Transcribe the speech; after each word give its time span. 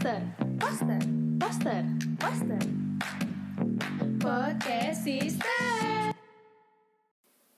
Poster, 0.00 0.24
poster, 0.56 1.02
poster, 1.36 1.82
poster. 2.16 2.62
Podcast 4.16 5.04
Sister. 5.04 6.16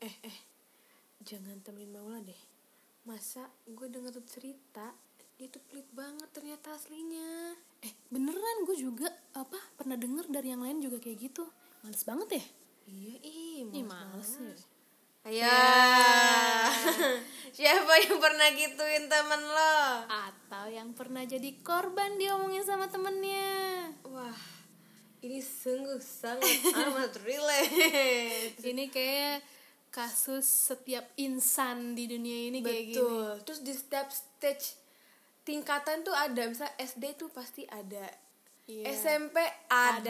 Eh, 0.03 0.11
eh, 0.27 0.37
jangan 1.23 1.63
temenin 1.63 1.95
Maula 1.95 2.19
deh. 2.19 2.43
Masa 3.07 3.47
gue 3.63 3.87
denger 3.87 4.19
cerita, 4.27 4.91
dia 5.39 5.47
tuh 5.55 5.63
pelit 5.71 5.87
banget 5.95 6.35
ternyata 6.35 6.75
aslinya. 6.75 7.55
Eh 7.79 7.95
beneran 8.11 8.66
gue 8.66 8.74
juga 8.74 9.06
apa 9.38 9.62
pernah 9.79 9.95
denger 9.95 10.27
dari 10.27 10.50
yang 10.50 10.66
lain 10.66 10.82
juga 10.82 10.98
kayak 10.98 11.30
gitu 11.30 11.46
Males 11.86 12.02
banget 12.02 12.43
ya 12.43 12.45
Iya, 12.90 13.14
ih, 13.22 13.70
Ih 13.70 13.86
males 13.86 14.34
males 14.34 14.59
ya 14.59 14.71
Ayo, 15.23 15.46
siapa 17.57 17.93
yang 18.02 18.18
pernah 18.18 18.50
gituin 18.59 19.07
temen 19.07 19.38
lo? 19.38 20.02
Atau 20.11 20.66
yang 20.66 20.91
pernah 20.98 21.23
jadi 21.23 21.62
korban 21.62 22.18
diomongin 22.18 22.66
sama 22.66 22.91
temennya 22.91 23.87
Wah, 24.02 24.34
ini 25.23 25.38
sungguh 25.38 26.02
sangat 26.02 26.42
amat 26.74 27.23
relate. 27.23 28.59
Ini 28.66 28.91
kayak 28.91 29.47
kasus 29.95 30.42
setiap 30.42 31.14
insan 31.14 31.95
di 31.95 32.11
dunia 32.11 32.50
ini 32.50 32.59
kayak 32.59 32.84
gini 32.91 32.98
Betul. 32.98 33.30
Terus 33.47 33.61
di 33.62 33.73
setiap 33.78 34.11
stage 34.11 34.75
tingkatan 35.47 36.02
tuh 36.02 36.19
ada, 36.19 36.50
misalnya 36.50 36.75
SD 36.83 37.14
tuh 37.14 37.30
pasti 37.30 37.62
ada. 37.70 38.11
Iya. 38.66 38.91
SMP 38.91 39.39
ada, 39.70 40.02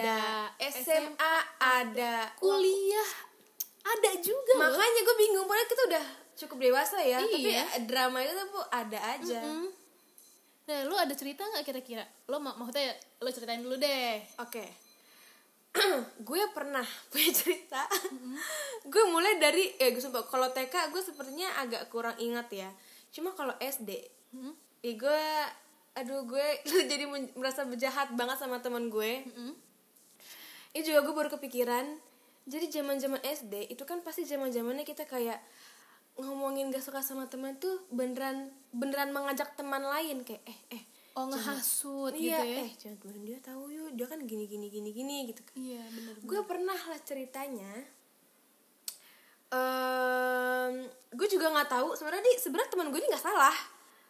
Ada. 0.57 0.73
SMA 0.73 1.35
ada. 1.61 2.33
Kuliah 2.41 3.32
ada 3.83 4.11
juga. 4.19 4.53
Makanya 4.57 5.01
gue 5.03 5.17
bingung, 5.19 5.45
padahal 5.45 5.67
kita 5.67 5.83
udah 5.87 6.05
cukup 6.33 6.59
dewasa 6.61 6.99
ya, 6.99 7.19
tapi 7.21 7.51
Iya. 7.51 7.65
drama 7.85 8.19
itu 8.19 8.33
tuh 8.33 8.65
ada 8.69 8.99
aja. 9.11 9.41
Mm. 9.43 9.69
Nah 10.63 10.79
lu 10.87 10.95
ada 10.95 11.11
cerita 11.13 11.43
nggak 11.43 11.67
kira-kira 11.67 12.07
Lo 12.25 12.39
mau 12.39 12.55
maksudnya 12.55 12.95
lo 13.19 13.29
ceritain 13.29 13.59
dulu 13.59 13.75
deh 13.75 14.23
Oke. 14.39 14.63
gue 16.23 16.43
pernah 16.53 16.85
punya 17.11 17.31
cerita. 17.31 17.83
gue 18.93 19.05
mulai 19.09 19.37
dari 19.37 19.75
eh 19.77 19.91
gue 19.91 19.99
sumpah 19.99 20.23
kalau 20.25 20.49
TK 20.49 20.91
gue 20.91 21.03
sepertinya 21.03 21.59
agak 21.59 21.89
kurang 21.89 22.15
ingat 22.17 22.47
ya. 22.49 22.71
Cuma 23.11 23.35
kalau 23.35 23.53
SD, 23.59 23.91
Mm. 24.33 24.55
eh 24.81 24.95
gue 24.97 25.23
aduh 25.93 26.25
gue 26.25 26.47
jadi 26.91 27.05
merasa 27.37 27.67
berjahat 27.67 28.15
banget 28.15 28.39
sama 28.39 28.63
teman 28.63 28.89
gue. 28.89 29.27
Mm. 29.29 29.55
Ini 30.73 30.83
juga 30.83 31.03
gue 31.03 31.13
baru 31.13 31.29
kepikiran. 31.29 32.12
Jadi 32.43 32.67
zaman-zaman 32.71 33.23
SD 33.23 33.71
itu 33.71 33.83
kan 33.87 34.03
pasti 34.03 34.27
zaman-zamannya 34.27 34.83
kita 34.83 35.07
kayak 35.07 35.39
ngomongin 36.19 36.69
gak 36.69 36.85
suka 36.85 37.01
sama 37.01 37.25
teman 37.31 37.57
tuh 37.57 37.87
beneran 37.89 38.53
beneran 38.75 39.15
mengajak 39.15 39.57
teman 39.57 39.81
lain 39.81 40.27
kayak 40.27 40.45
eh 40.45 40.61
eh 40.77 40.83
Oh 41.13 41.29
ngehasut 41.29 42.17
gitu 42.17 42.25
iya 42.25 42.41
ya? 42.41 42.65
Eh 42.65 42.71
jangan 42.77 42.97
temenin 43.05 43.25
dia 43.29 43.39
tahu 43.45 43.69
yuk 43.69 43.93
dia 43.93 44.09
kan 44.09 44.21
gini 44.25 44.49
gini 44.49 44.73
gini 44.73 44.91
gini 44.97 45.17
gitu. 45.29 45.45
Kan 45.45 45.55
Iya 45.61 45.85
bener 45.93 46.15
gue 46.25 46.41
pernah 46.49 46.79
lah 46.89 47.01
ceritanya 47.05 47.73
Em, 49.53 50.89
gue 51.13 51.29
juga 51.29 51.53
nggak 51.53 51.69
tahu 51.69 51.93
sebenarnya 51.93 52.25
di 52.25 52.33
sebenarnya 52.41 52.73
teman 52.73 52.89
gue 52.89 52.97
ini 53.05 53.09
nggak 53.13 53.21
salah. 53.29 53.53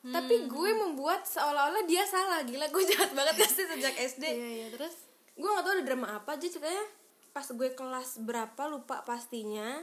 Tapi 0.02 0.46
gue 0.46 0.70
membuat 0.78 1.26
seolah-olah 1.26 1.82
dia 1.86 2.06
salah. 2.06 2.46
Gila 2.46 2.70
gue 2.70 2.82
jahat 2.94 3.10
banget 3.10 3.42
ya 3.42 3.48
sih 3.50 3.66
sejak 3.66 3.94
SD 3.98 4.22
Iya 4.22 4.48
iya 4.62 4.66
terus? 4.70 4.94
Gue 5.34 5.50
nggak 5.50 5.64
tahu 5.66 5.74
ada 5.74 5.82
drama 5.82 6.06
apa 6.14 6.38
aja 6.38 6.46
ceritanya 6.46 6.86
pas 7.32 7.48
gue 7.48 7.70
kelas 7.72 8.20
berapa 8.20 8.62
lupa 8.68 9.00
pastinya 9.02 9.80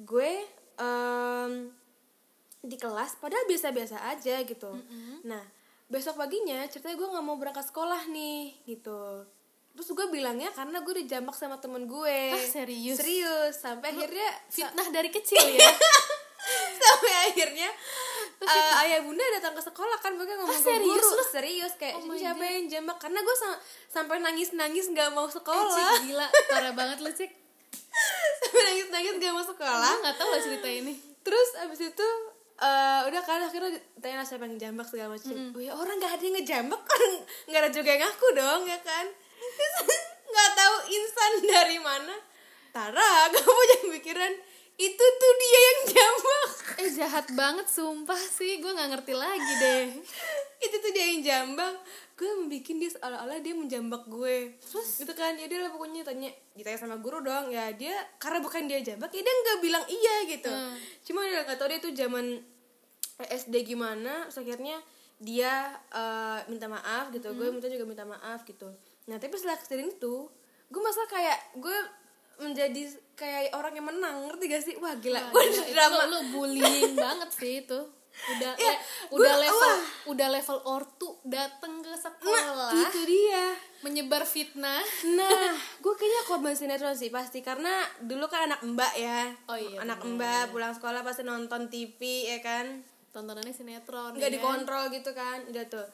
gue 0.00 0.32
em, 0.80 1.68
di 2.64 2.76
kelas 2.80 3.20
padahal 3.20 3.44
biasa-biasa 3.46 4.08
aja 4.08 4.40
gitu. 4.42 4.72
Nah 5.24 5.44
besok 5.88 6.20
paginya 6.20 6.68
ceritanya 6.68 6.96
gue 7.00 7.08
nggak 7.08 7.24
mau 7.24 7.36
berangkat 7.40 7.68
sekolah 7.68 8.08
nih 8.12 8.56
gitu. 8.68 9.24
Terus 9.78 9.88
gue 9.94 10.06
bilangnya 10.10 10.50
karena 10.52 10.82
gue 10.82 10.94
dijambak 11.04 11.38
sama 11.38 11.62
temen 11.62 11.86
gue. 11.86 12.20
Ah, 12.34 12.44
serius? 12.44 12.98
serius 12.98 13.54
sampai 13.62 13.94
akhirnya 13.94 14.28
Fitnah 14.50 14.88
dari 14.90 15.08
kecil 15.12 15.38
ya? 15.38 15.70
Sampai 16.80 17.12
akhirnya 17.28 17.68
eh, 18.40 18.72
ayah 18.80 19.00
bunda 19.00 19.24
datang 19.32 19.50
ke 19.52 19.62
sekolah 19.62 19.98
kan 19.98 20.12
mereka 20.12 20.36
ngomong 20.36 20.52
Ah, 20.52 20.56
ke 20.56 20.66
serius 20.68 20.94
guru 20.96 21.10
lu? 21.10 21.24
serius 21.26 21.72
kayak 21.74 21.94
Oh 21.94 22.00
"Ini 22.00 22.08
my 22.08 22.16
siapa 22.16 22.38
God. 22.40 22.52
yang 22.52 22.66
jambak 22.68 22.96
karena 22.98 23.18
gue 23.20 23.36
sa- 23.36 23.60
sampai 23.88 24.16
nangis 24.18 24.48
nangis 24.52 24.86
nggak 24.86 25.10
mau 25.10 25.24
Eh, 25.24 25.32
sekolah 25.32 25.74
Cik, 25.74 26.02
gila. 26.06 26.26
Parah 26.46 26.72
banget 26.72 26.98
lu 27.00 27.10
cik. 27.10 27.30
Sampai 28.40 28.62
nangis 28.64 28.86
nangis 28.88 29.14
nggak 29.16 29.32
mau 29.32 29.42
sekolah. 29.42 29.90
Gue 29.90 30.02
gak 30.02 30.16
tau 30.16 30.28
lah 30.28 30.40
cerita 30.40 30.68
ini. 30.68 30.94
Terus 31.20 31.48
abis 31.58 31.80
itu 31.84 32.08
eh, 32.56 33.00
udah 33.04 33.22
kan 33.22 33.40
akhirnya 33.40 33.70
ditanya 33.74 34.16
lah 34.16 34.26
siapa 34.26 34.44
yang 34.44 34.56
jambak 34.56 34.86
segala 34.86 35.08
macam. 35.12 35.34
Oh 35.50 35.58
ya 35.58 35.72
orang 35.72 35.96
nggak 35.96 36.12
ada 36.12 36.22
yang 36.22 36.34
ngejambak 36.36 36.82
kan 36.90 37.02
nggak 37.44 37.60
ada 37.60 37.70
juga 37.70 37.88
yang 37.90 38.02
ngaku 38.04 38.28
dong 38.32 38.62
ya 38.64 38.78
kan? 38.80 39.06
Terus 39.38 39.98
nggak 40.30 40.50
tahu 40.54 40.74
insan 40.88 41.32
dari 41.44 41.78
mana. 41.78 42.14
Tara 42.68 43.10
kamu 43.28 43.60
jangan 43.66 43.88
pikiran 43.92 44.32
itu 44.78 45.04
tuh 45.18 45.32
dia 45.42 45.58
yang 45.58 45.80
jambak. 45.90 46.50
Eh 46.78 46.90
jahat 46.94 47.26
banget 47.34 47.66
sumpah 47.66 48.22
sih. 48.30 48.62
Gue 48.62 48.70
gak 48.70 48.94
ngerti 48.94 49.10
lagi 49.10 49.52
deh. 49.58 49.86
Itu 50.64 50.76
tuh 50.78 50.90
dia 50.94 51.04
yang 51.10 51.20
jambak. 51.26 51.82
Gue 52.14 52.30
membuat 52.38 52.62
dia 52.62 52.90
seolah-olah 52.94 53.38
dia 53.42 53.54
menjambak 53.58 54.06
gue. 54.06 54.54
Terus? 54.62 55.02
Gitu 55.02 55.10
kan. 55.18 55.34
Ya 55.34 55.50
dia 55.50 55.66
lah 55.66 55.74
pokoknya 55.74 56.06
tanya 56.06 56.30
ditanya 56.54 56.78
sama 56.78 56.94
guru 57.02 57.18
dong. 57.26 57.50
Ya 57.50 57.74
dia 57.74 57.98
karena 58.22 58.38
bukan 58.38 58.70
dia 58.70 58.78
jambak 58.78 59.10
ya 59.10 59.18
dia 59.18 59.34
nggak 59.34 59.58
bilang 59.58 59.84
iya 59.90 60.14
gitu. 60.30 60.50
Hmm. 60.50 60.78
cuma 61.02 61.26
dia 61.26 61.42
nggak 61.42 61.58
tahu 61.58 61.68
dia 61.74 61.80
tuh 61.82 61.92
zaman 61.98 62.26
SD 63.18 63.54
gimana. 63.66 64.30
Terus 64.30 64.46
akhirnya 64.46 64.78
dia 65.18 65.74
eh, 65.90 66.38
minta 66.46 66.70
maaf 66.70 67.10
gitu. 67.10 67.34
Gue 67.34 67.50
minta 67.50 67.66
juga 67.66 67.82
minta 67.82 68.06
maaf 68.06 68.46
gitu. 68.46 68.70
Nah 69.10 69.18
tapi 69.18 69.34
setelah 69.34 69.58
kejadian 69.58 69.90
itu 69.90 70.30
gue 70.70 70.82
masalah 70.86 71.10
kayak 71.10 71.38
gue 71.58 71.78
menjadi 72.38 72.82
kayak 73.12 73.50
orang 73.50 73.74
yang 73.74 73.86
menang 73.86 74.24
ngerti 74.24 74.44
gak 74.46 74.62
sih 74.62 74.74
wah 74.76 74.94
gila 74.94 75.18
Wah, 75.20 75.30
gue 75.32 75.42
gila, 75.48 75.66
drama 75.68 76.00
Lu, 76.00 76.08
lu 76.08 76.18
bullying 76.32 76.94
banget 77.04 77.30
sih 77.32 77.54
itu 77.62 77.80
Udah 78.18 78.50
Ya, 78.52 78.66
le- 78.68 78.82
gua- 79.06 79.14
udah 79.16 79.34
level 79.36 79.62
wah. 79.64 79.80
udah 80.08 80.28
level 80.28 80.58
ortu 80.64 81.08
dateng 81.22 81.78
ke 81.78 81.86
nah 81.88 81.98
sekolah 82.00 82.70
itu 82.74 83.00
dia 83.04 83.54
menyebar 83.80 84.22
fitnah 84.22 84.82
Nah, 85.08 85.54
gue 85.78 85.94
kayaknya 85.94 86.22
korban 86.24 86.50
sinetron 86.52 86.92
sih 86.92 87.08
pasti 87.08 87.38
karena 87.40 87.70
dulu 88.00 88.26
kan 88.26 88.50
anak 88.50 88.58
mbak 88.64 88.90
ya. 88.96 89.30
Oh 89.46 89.54
iya, 89.54 89.78
anak 89.78 89.98
bener. 90.00 90.18
mbak 90.18 90.44
pulang 90.50 90.72
sekolah 90.72 91.00
pasti 91.00 91.22
nonton 91.22 91.66
TV 91.66 91.98
ya 92.28 92.38
kan. 92.40 92.82
tontonannya 93.08 93.50
sinetron 93.52 94.12
Nggak 94.12 94.30
ya. 94.30 94.34
dikontrol 94.34 94.84
gitu 94.90 95.10
kan. 95.12 95.38
Udah 95.46 95.64
tuh. 95.68 95.86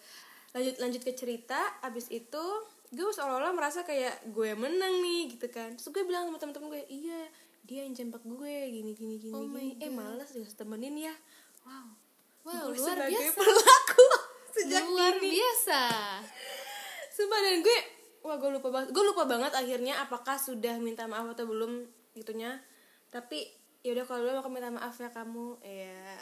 Lanjut 0.50 0.74
lanjut 0.78 1.02
ke 1.02 1.12
cerita, 1.12 1.60
abis 1.80 2.08
itu 2.08 2.44
gue 2.94 3.04
seolah-olah 3.10 3.52
merasa 3.52 3.82
kayak 3.82 4.30
gue 4.30 4.54
menang 4.54 5.02
nih 5.02 5.34
gitu 5.34 5.50
kan. 5.50 5.74
Terus 5.74 5.90
gue 5.90 6.02
bilang 6.02 6.30
sama 6.30 6.38
temen-temen 6.38 6.68
gue, 6.70 6.82
"Iya, 6.86 7.20
dia 7.62 7.84
yang 7.84 7.92
jambak 7.92 8.22
gue 8.22 8.54
gini 8.70 8.94
gini 8.94 9.14
gini 9.18 9.34
Oh 9.34 9.44
gini. 9.44 9.76
Eh, 9.78 9.90
males 9.90 10.30
dia 10.30 10.46
temenin 10.54 10.96
ya." 10.96 11.14
Wow. 11.64 11.86
Wow 12.44 12.70
Gue 12.70 12.76
luar 12.76 12.96
sebagai 13.00 13.12
biasa 13.16 13.40
pelaku 13.40 14.06
sejak 14.52 14.84
Luar 14.84 15.14
dini. 15.16 15.32
biasa 15.32 15.82
Sumpah 17.08 17.40
dan 17.40 17.56
gue 17.64 17.78
Wah 18.20 18.36
gue 18.36 18.50
lupa 18.52 18.68
banget 18.68 18.88
Gue 18.92 19.04
lupa 19.04 19.24
banget 19.24 19.52
akhirnya 19.56 20.04
Apakah 20.04 20.36
sudah 20.36 20.76
minta 20.76 21.08
maaf 21.08 21.24
atau 21.32 21.48
belum 21.48 21.88
Gitunya 22.12 22.60
Tapi 23.08 23.48
yaudah 23.80 24.04
kalau 24.04 24.28
belum 24.28 24.44
aku 24.44 24.50
minta 24.52 24.68
maaf 24.68 24.92
ya 25.00 25.08
kamu 25.08 25.56
Iya 25.64 26.20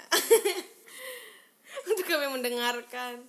Untuk 1.91 2.07
kami 2.07 2.31
mendengarkan 2.31 3.27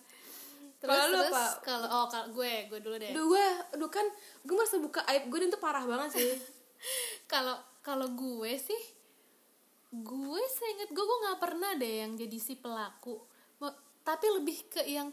Terus, 0.83 0.91
Kalau 0.91 1.07
lu 1.07 1.19
terus 1.23 1.51
kalau 1.63 1.87
oh 1.87 2.05
kalau 2.11 2.27
gue 2.35 2.53
gue 2.67 2.79
dulu 2.83 2.95
deh. 2.99 3.15
Aduh 3.15 3.31
gue 3.31 3.45
Aduh 3.71 3.87
kan 3.87 4.03
Gue 4.43 4.55
merasa 4.59 4.75
buka 4.83 4.99
aib 5.15 5.31
gue 5.31 5.39
dan 5.39 5.49
itu 5.55 5.61
parah 5.63 5.87
banget 5.87 6.19
sih. 6.19 6.31
Kalau 7.31 7.55
kalau 7.79 8.11
gue 8.11 8.51
sih 8.59 8.81
gue 9.93 10.41
seinget 10.51 10.91
gue 10.91 10.99
gue 11.05 11.17
nggak 11.23 11.39
pernah 11.39 11.71
deh 11.79 12.03
yang 12.03 12.19
jadi 12.19 12.35
si 12.35 12.59
pelaku. 12.59 13.23
Tapi 14.03 14.25
lebih 14.35 14.67
ke 14.67 14.83
yang 14.83 15.07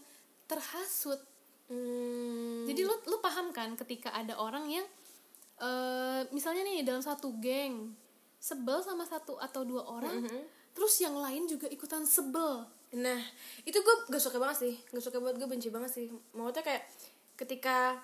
terhasut. 0.51 1.23
Hmm, 1.71 2.67
jadi 2.67 2.83
lu 2.83 2.95
lu 3.07 3.23
paham 3.23 3.55
kan 3.55 3.79
ketika 3.79 4.11
ada 4.11 4.35
orang 4.35 4.67
yang 4.67 4.87
eh 5.63 6.27
misalnya 6.35 6.67
nih 6.67 6.83
dalam 6.83 6.99
satu 6.99 7.39
geng 7.39 7.95
sebel 8.41 8.83
sama 8.83 9.07
satu 9.07 9.39
atau 9.39 9.63
dua 9.63 9.87
orang 9.87 10.25
terus 10.73 10.97
yang 10.99 11.15
lain 11.15 11.45
juga 11.45 11.69
ikutan 11.69 12.09
sebel 12.09 12.65
Nah, 12.91 13.21
itu 13.63 13.79
gue 13.79 13.95
gak 14.11 14.23
suka 14.23 14.43
banget 14.43 14.59
sih. 14.67 14.75
Gak 14.91 15.05
suka 15.05 15.23
banget, 15.23 15.39
gue 15.39 15.49
benci 15.49 15.69
banget 15.71 15.91
sih. 15.95 16.07
Maksudnya 16.35 16.65
kayak 16.67 16.83
ketika 17.39 17.99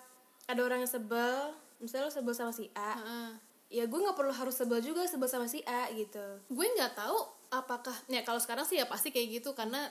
ada 0.46 0.60
orang 0.62 0.86
yang 0.86 0.90
sebel, 0.90 1.54
misalnya 1.82 2.08
lo 2.08 2.12
sebel 2.14 2.34
sama 2.34 2.52
si 2.54 2.70
A, 2.72 2.94
Heeh. 2.96 3.30
ya 3.66 3.84
gue 3.84 3.98
nggak 3.98 4.14
perlu 4.14 4.30
harus 4.30 4.54
sebel 4.54 4.78
juga 4.78 5.02
sebel 5.10 5.26
sama 5.26 5.50
si 5.50 5.60
A 5.66 5.90
gitu. 5.90 6.22
gue 6.46 6.66
nggak 6.78 6.94
tahu 6.94 7.18
apakah 7.50 7.92
ya 8.06 8.22
kalau 8.22 8.38
sekarang 8.38 8.62
sih 8.62 8.78
ya 8.78 8.86
pasti 8.86 9.10
kayak 9.10 9.42
gitu 9.42 9.52
karena 9.58 9.90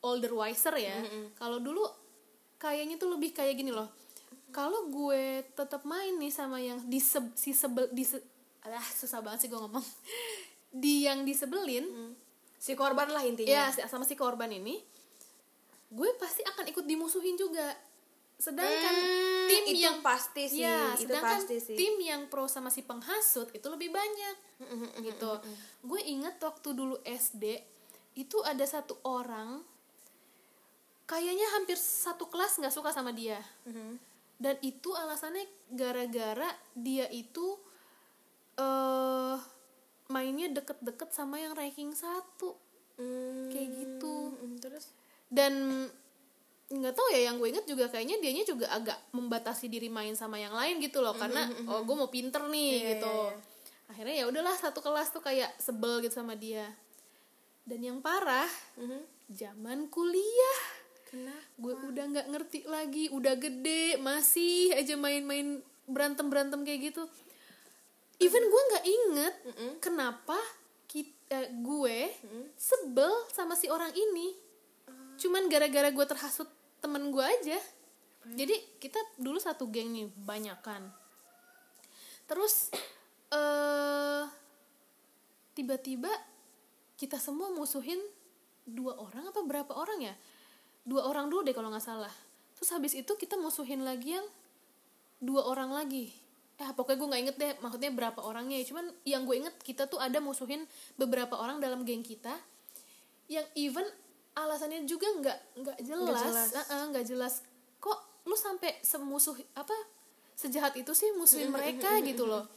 older 0.00 0.32
wiser 0.32 0.74
ya 0.80 0.96
kalau 1.36 1.60
dulu 1.60 1.84
kayaknya 2.56 2.96
tuh 2.98 3.12
lebih 3.12 3.36
kayak 3.36 3.54
gini 3.54 3.70
loh 3.70 3.92
kalau 4.52 4.88
gue 4.92 5.44
tetap 5.56 5.84
main 5.88 6.16
nih 6.20 6.32
sama 6.32 6.60
yang 6.60 6.76
diseb, 6.88 7.32
si 7.32 7.56
sebel 7.56 7.88
di 7.92 8.04
alah 8.64 8.84
susah 8.84 9.24
banget 9.24 9.46
sih 9.46 9.48
gue 9.48 9.60
ngomong 9.60 9.84
di 10.82 11.04
yang 11.08 11.24
disebelin 11.24 12.16
Si 12.62 12.78
korban 12.78 13.10
lah 13.10 13.26
intinya. 13.26 13.66
ya 13.74 13.88
sama 13.90 14.06
si 14.06 14.14
korban 14.14 14.46
ini 14.46 14.78
gue 15.92 16.08
pasti 16.16 16.46
akan 16.46 16.70
ikut 16.70 16.86
dimusuhin 16.86 17.34
juga. 17.34 17.74
Sedangkan 18.38 18.94
Hmm, 18.96 19.46
tim 19.46 19.64
itu 19.70 19.82
yang 19.86 19.98
pasti 20.02 20.50
sih, 20.50 20.66
ya, 20.66 20.94
itu 20.98 21.06
sedangkan 21.06 21.42
pasti 21.42 21.56
sih. 21.62 21.76
tim 21.76 21.94
yang 22.00 22.26
pro 22.26 22.46
sama 22.46 22.70
si 22.70 22.82
penghasut 22.82 23.50
itu 23.50 23.66
lebih 23.66 23.90
banyak 23.90 24.36
gitu. 25.02 25.30
gue 25.82 26.00
inget 26.06 26.38
waktu 26.38 26.68
dulu 26.72 26.98
SD 27.02 27.44
itu 28.14 28.38
ada 28.42 28.62
satu 28.62 28.98
orang 29.04 29.62
kayaknya 31.04 31.44
hampir 31.54 31.76
satu 31.76 32.26
kelas 32.26 32.58
nggak 32.58 32.72
suka 32.72 32.90
sama 32.90 33.10
dia. 33.12 33.38
Dan 34.38 34.58
itu 34.58 34.90
alasannya 34.90 35.46
gara-gara 35.70 36.50
dia 36.74 37.06
itu 37.12 37.58
eh 38.58 39.36
mainnya 40.32 40.64
deket-deket 40.64 41.12
sama 41.12 41.36
yang 41.36 41.52
ranking 41.52 41.92
satu. 41.92 42.56
Hmm, 42.96 43.52
kayak 43.52 43.68
gitu. 43.76 44.32
mm, 44.32 44.56
terus? 44.64 44.88
Dan 45.28 45.52
nggak 46.72 46.94
tahu 46.96 47.04
ya 47.12 47.28
yang 47.28 47.36
gue 47.36 47.52
inget 47.52 47.68
juga 47.68 47.92
kayaknya 47.92 48.16
dianya 48.16 48.48
juga 48.48 48.72
agak 48.72 48.96
membatasi 49.12 49.68
diri 49.68 49.92
main 49.92 50.16
sama 50.16 50.40
yang 50.40 50.56
lain 50.56 50.80
gitu 50.80 51.04
loh. 51.04 51.12
Karena 51.12 51.44
oh 51.68 51.84
gue 51.84 51.92
mau 51.92 52.08
pinter 52.08 52.40
nih 52.48 52.72
Iya, 52.72 52.88
gitu. 52.96 53.12
iya, 53.12 53.28
iya. 53.28 53.40
akhirnya 53.92 54.16
ya 54.16 54.24
udahlah 54.24 54.56
satu 54.56 54.80
kelas 54.80 55.12
tuh 55.12 55.20
kayak 55.20 55.52
sebel 55.60 56.00
gitu 56.00 56.16
sama 56.16 56.32
dia. 56.32 56.64
Dan 57.68 57.84
yang 57.84 57.98
parah 58.00 58.48
Mhm. 58.80 59.04
zaman 59.28 59.78
kuliah. 59.92 60.60
Kenapa? 61.12 61.44
Gue 61.60 61.76
udah 61.76 62.04
nggak 62.08 62.26
ngerti 62.32 62.58
lagi. 62.64 63.12
Udah 63.12 63.36
gede 63.36 64.00
masih 64.00 64.72
aja 64.72 64.96
main-main 64.96 65.60
berantem 65.84 66.24
berantem 66.32 66.64
kayak 66.64 66.88
gitu 66.88 67.04
even 68.22 68.44
gue 68.46 68.62
nggak 68.70 68.86
inget 68.86 69.34
kenapa 69.82 70.38
kita, 70.86 71.50
gue 71.50 71.98
sebel 72.54 73.12
sama 73.34 73.58
si 73.58 73.66
orang 73.66 73.90
ini. 73.92 74.32
Cuman 75.18 75.50
gara-gara 75.50 75.90
gue 75.90 76.06
terhasut 76.06 76.46
temen 76.78 77.10
gue 77.10 77.24
aja. 77.24 77.58
Jadi 78.22 78.54
kita 78.78 79.02
dulu 79.18 79.42
satu 79.42 79.66
geng 79.66 79.90
nih 79.90 80.06
banyak 80.14 80.58
kan 80.62 81.02
terus 82.32 82.72
eh 83.36 84.24
tiba-tiba 85.52 86.08
kita 86.96 87.20
semua 87.20 87.52
musuhin 87.52 88.00
dua 88.64 88.96
orang 88.96 89.28
apa 89.28 89.40
berapa 89.44 89.72
orang 89.74 90.00
ya? 90.00 90.14
Dua 90.86 91.04
orang 91.04 91.28
dulu 91.28 91.44
deh 91.44 91.52
kalau 91.52 91.68
nggak 91.68 91.84
salah. 91.84 92.14
Terus 92.56 92.70
habis 92.72 92.94
itu 92.96 93.12
kita 93.18 93.36
musuhin 93.36 93.82
lagi 93.84 94.16
yang 94.16 94.26
dua 95.20 95.44
orang 95.50 95.70
lagi 95.74 96.14
eh 96.60 96.70
pokoknya 96.76 96.98
gue 97.00 97.08
nggak 97.08 97.22
inget 97.22 97.36
deh 97.40 97.52
maksudnya 97.64 97.90
berapa 97.92 98.20
orangnya. 98.20 98.60
Ya 98.60 98.64
cuman 98.68 98.86
yang 99.08 99.22
gue 99.24 99.36
inget 99.40 99.54
kita 99.64 99.88
tuh 99.88 99.98
ada 99.98 100.18
musuhin 100.20 100.68
beberapa 101.00 101.38
orang 101.40 101.58
dalam 101.58 101.86
geng 101.86 102.04
kita 102.04 102.32
yang 103.30 103.46
even 103.56 103.86
alasannya 104.36 104.84
juga 104.88 105.08
nggak 105.08 105.38
nggak 105.60 105.78
jelas. 105.84 106.22
jelas. 106.24 106.48
Eh-eh, 106.52 106.82
nggak 106.92 107.04
jelas. 107.08 107.34
Kok 107.80 108.28
lu 108.28 108.36
sampai 108.36 108.78
semusuh 108.84 109.36
apa 109.56 109.74
sejahat 110.36 110.74
itu 110.78 110.92
sih 110.96 111.12
musuhin 111.16 111.52
mereka 111.52 112.00
gitu 112.04 112.24
loh. 112.28 112.48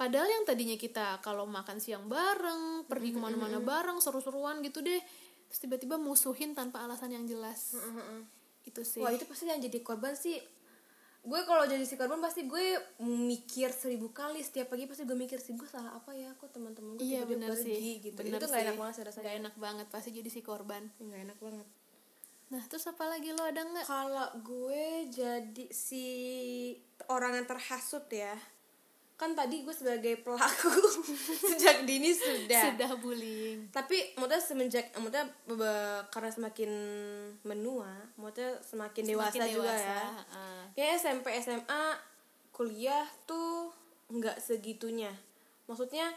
Padahal 0.00 0.32
yang 0.32 0.48
tadinya 0.48 0.80
kita 0.80 1.20
kalau 1.20 1.44
makan 1.44 1.76
siang 1.76 2.08
bareng 2.08 2.88
pergi 2.88 3.12
ke 3.12 3.20
mana-mana 3.20 3.60
bareng 3.60 4.00
seru-seruan 4.00 4.64
gitu 4.64 4.80
deh 4.80 5.00
terus 5.50 5.60
tiba-tiba 5.60 5.98
musuhin 6.00 6.56
tanpa 6.56 6.80
alasan 6.86 7.12
yang 7.12 7.28
jelas. 7.28 7.76
Itu 8.64 8.80
sih. 8.80 9.04
Wah 9.04 9.12
itu 9.12 9.28
pasti 9.28 9.50
yang 9.50 9.60
jadi 9.60 9.82
korban 9.84 10.16
sih 10.16 10.40
gue 11.20 11.40
kalau 11.44 11.68
jadi 11.68 11.84
si 11.84 12.00
korban 12.00 12.16
pasti 12.18 12.48
gue 12.48 12.80
mikir 13.04 13.76
seribu 13.76 14.08
kali 14.08 14.40
setiap 14.40 14.72
pagi 14.72 14.88
pasti 14.88 15.04
gue 15.04 15.12
mikir 15.12 15.36
sih 15.36 15.52
gue 15.52 15.68
salah 15.68 15.92
apa 15.92 16.16
ya? 16.16 16.32
Kok 16.36 16.48
teman-teman 16.48 16.96
gue 16.96 17.04
iya 17.04 17.22
tiba-tiba 17.22 17.32
benar 17.36 17.50
pergi? 17.52 17.64
sih. 17.64 17.92
Gitu. 18.00 18.16
Bener 18.16 18.40
itu 18.40 18.46
gak 18.48 18.56
sih. 18.56 18.64
enak 18.64 18.76
banget 18.80 18.94
sih 18.94 19.04
rasanya. 19.04 19.24
Nggak 19.24 19.36
enak 19.40 19.54
banget 19.60 19.86
pasti 19.92 20.08
jadi 20.16 20.30
si 20.32 20.40
korban. 20.40 20.82
Nggak 20.96 21.20
enak 21.28 21.38
banget. 21.38 21.66
Nah 22.50 22.62
terus 22.66 22.84
apa 22.88 23.04
lagi? 23.06 23.28
Lo 23.36 23.44
ada 23.44 23.60
nggak? 23.62 23.86
Kalau 23.86 24.28
gue 24.40 24.84
jadi 25.12 25.66
si 25.70 26.06
orang 27.12 27.36
yang 27.36 27.46
terhasut 27.46 28.08
ya 28.08 28.34
kan 29.20 29.36
tadi 29.36 29.60
gue 29.60 29.74
sebagai 29.76 30.24
pelaku 30.24 30.72
sejak 31.52 31.84
dini 31.84 32.08
sudah. 32.08 32.72
Sudah 32.72 32.96
bullying. 32.96 33.68
Tapi 33.68 34.16
maksudnya 34.16 34.40
semenjak 34.40 34.84
maksudnya 34.96 35.28
karena 36.08 36.30
semakin 36.32 36.70
menua 37.44 37.92
maksudnya 38.16 38.56
semakin, 38.64 39.02
dewasa, 39.04 39.28
Semakin 39.36 39.52
juga 39.52 39.68
dewasa, 39.68 39.92
ya. 39.92 40.00
heeh. 40.08 40.60
kayak 40.72 40.92
SMP 40.96 41.26
SMA 41.44 41.84
kuliah 42.48 43.04
tuh 43.28 43.68
nggak 44.08 44.40
segitunya. 44.40 45.12
Maksudnya 45.68 46.08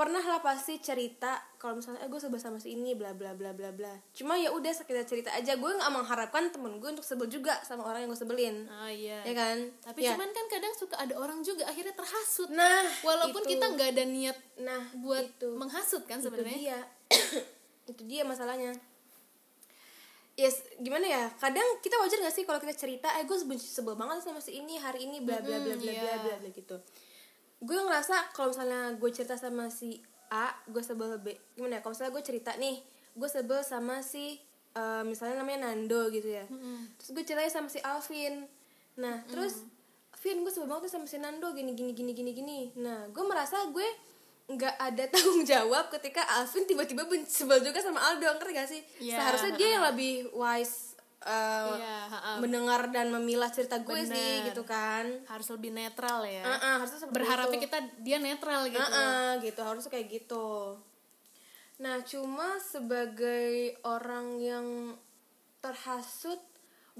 pernah 0.00 0.24
lah 0.24 0.40
pasti 0.40 0.80
cerita 0.80 1.36
kalau 1.60 1.76
misalnya 1.76 2.00
eh 2.00 2.08
gue 2.08 2.16
sebel 2.16 2.40
sama 2.40 2.56
si 2.56 2.72
ini 2.72 2.96
bla 2.96 3.12
bla 3.12 3.36
bla 3.36 3.52
bla 3.52 3.68
bla. 3.68 3.92
Cuma 4.16 4.32
ya 4.40 4.48
udah 4.48 4.72
sekedar 4.72 5.04
cerita 5.04 5.28
aja. 5.28 5.60
Gue 5.60 5.76
nggak 5.76 5.92
mengharapkan 5.92 6.48
temen 6.48 6.80
gue 6.80 6.88
untuk 6.88 7.04
sebel 7.04 7.28
juga 7.28 7.52
sama 7.68 7.84
orang 7.84 8.08
yang 8.08 8.10
gue 8.16 8.16
sebelin. 8.16 8.64
Ah 8.72 8.88
iya. 8.88 9.20
Ya 9.28 9.36
kan? 9.36 9.68
Tapi 9.84 10.00
Ya. 10.00 10.16
cuman 10.16 10.32
kan 10.32 10.48
kadang 10.48 10.72
suka 10.72 10.96
ada 10.96 11.12
orang 11.20 11.44
juga 11.44 11.68
akhirnya 11.68 11.92
terhasut. 11.92 12.48
Nah 12.48 12.88
walaupun 13.04 13.44
itu. 13.44 13.60
kita 13.60 13.76
nggak 13.76 13.88
ada 13.92 14.04
niat 14.08 14.38
nah 14.64 14.80
buat 15.04 15.28
itu. 15.36 15.52
menghasut 15.60 16.08
kan 16.08 16.16
itu 16.16 16.32
sebenarnya. 16.32 16.56
dia. 16.56 16.80
Itu 17.92 18.06
dia 18.08 18.24
masalahnya. 18.24 18.72
Yes 20.40 20.64
gimana 20.80 21.04
ya? 21.04 21.28
Kadang 21.36 21.84
kita 21.84 22.00
wajar 22.00 22.24
gak 22.24 22.32
sih 22.32 22.48
kalau 22.48 22.56
kita 22.56 22.72
cerita 22.72 23.12
eh 23.20 23.28
gue 23.28 23.36
sebel, 23.36 23.60
sebel 23.60 23.98
banget 24.00 24.24
sama 24.24 24.40
si 24.40 24.56
ini 24.56 24.80
hari 24.80 25.04
ini 25.04 25.20
bla 25.20 25.44
bla 25.44 25.60
bla 25.60 25.76
bla 25.76 25.76
bla 25.76 25.92
iya. 25.92 26.16
bla 26.16 26.38
bla 26.40 26.48
gitu 26.48 26.80
gue 27.60 27.76
ngerasa 27.76 28.32
kalau 28.32 28.56
misalnya 28.56 28.96
gue 28.96 29.10
cerita 29.12 29.36
sama 29.36 29.68
si 29.68 30.00
A 30.32 30.48
gue 30.64 30.80
sebel 30.80 31.20
B. 31.20 31.36
Gimana 31.58 31.78
ya? 31.78 31.80
Kalau 31.84 31.92
misalnya 31.92 32.12
gue 32.16 32.24
cerita 32.24 32.50
nih 32.56 32.80
gue 33.12 33.28
sebel 33.28 33.60
sama 33.60 34.00
si 34.00 34.40
eh, 34.72 35.02
misalnya 35.04 35.44
namanya 35.44 35.70
Nando 35.70 36.08
gitu 36.08 36.28
ya. 36.28 36.48
Terus 36.96 37.10
gue 37.12 37.24
ceritanya 37.26 37.52
sama 37.52 37.68
si 37.68 37.78
Alvin. 37.84 38.48
Nah 38.96 39.22
terus 39.28 39.66
Vin 40.20 40.44
gue 40.44 40.52
sebel 40.52 40.68
banget 40.68 40.92
sama 40.92 41.04
si 41.04 41.20
Nando. 41.20 41.52
Gini 41.52 41.76
gini 41.76 41.92
gini 41.92 42.12
gini 42.16 42.30
gini. 42.32 42.58
Nah 42.80 43.08
gue 43.12 43.24
merasa 43.28 43.68
gue 43.68 43.88
nggak 44.50 44.74
ada 44.82 45.04
tanggung 45.12 45.46
jawab 45.46 45.92
ketika 45.94 46.26
Alvin 46.40 46.66
tiba-tiba 46.66 47.06
sebel 47.28 47.60
juga 47.60 47.78
sama 47.84 48.00
Aldo. 48.00 48.26
Ngerti 48.26 48.52
gak 48.56 48.68
sih? 48.68 48.82
Iya, 49.04 49.20
seharusnya 49.20 49.52
dia 49.54 49.68
yang 49.78 49.84
lebih 49.94 50.32
wise 50.34 50.89
uh, 51.24 51.76
Iya, 51.76 51.98
mendengar 52.40 52.88
dan 52.88 53.12
memilah 53.12 53.52
cerita 53.52 53.80
gue 53.80 53.92
Bener. 54.04 54.12
sih 54.14 54.32
gitu 54.52 54.62
kan. 54.64 55.04
Harus 55.28 55.48
lebih 55.52 55.70
netral 55.74 56.24
ya. 56.24 56.44
Uh-uh, 56.44 56.74
harusnya 56.80 56.98
seperti 57.04 57.16
berharapnya 57.20 57.58
itu. 57.60 57.64
kita 57.68 57.78
dia 58.00 58.18
netral 58.18 58.60
gitu. 58.68 58.80
Uh-uh, 58.80 59.28
gitu. 59.44 59.60
Harusnya 59.60 59.90
kayak 59.92 60.08
gitu. 60.08 60.76
Nah 61.80 61.96
cuma 62.04 62.60
sebagai 62.60 63.76
orang 63.84 64.40
yang 64.40 64.66
terhasut 65.60 66.40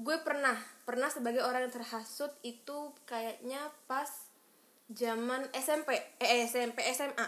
gue 0.01 0.17
pernah 0.25 0.57
pernah 0.85 1.09
sebagai 1.13 1.45
orang 1.45 1.69
yang 1.69 1.73
terhasut 1.73 2.33
itu 2.41 2.93
kayaknya 3.05 3.69
pas 3.85 4.09
zaman 4.89 5.45
SMP 5.53 5.93
eh 6.17 6.45
SMP 6.49 6.81
SMA 6.89 7.27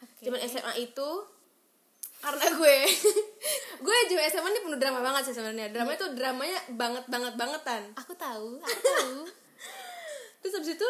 Oke. 0.00 0.22
zaman 0.24 0.40
SMA 0.48 0.72
itu 0.80 1.08
karena 2.26 2.46
gue 2.58 2.76
gue 3.86 3.96
zaman 4.10 4.24
SMA 4.26 4.48
ini 4.50 4.60
penuh 4.66 4.78
drama 4.82 4.98
banget 4.98 5.30
sih 5.30 5.34
sebenarnya. 5.38 5.70
Drama 5.70 5.94
itu 5.94 6.06
dramanya 6.18 6.58
banget 6.74 7.04
banget 7.06 7.34
bangetan. 7.38 7.82
Aku 7.94 8.18
tahu 8.18 8.58
aku 8.58 8.80
tahu. 8.98 9.16
Terus 10.42 10.52
habis 10.58 10.70
itu 10.74 10.88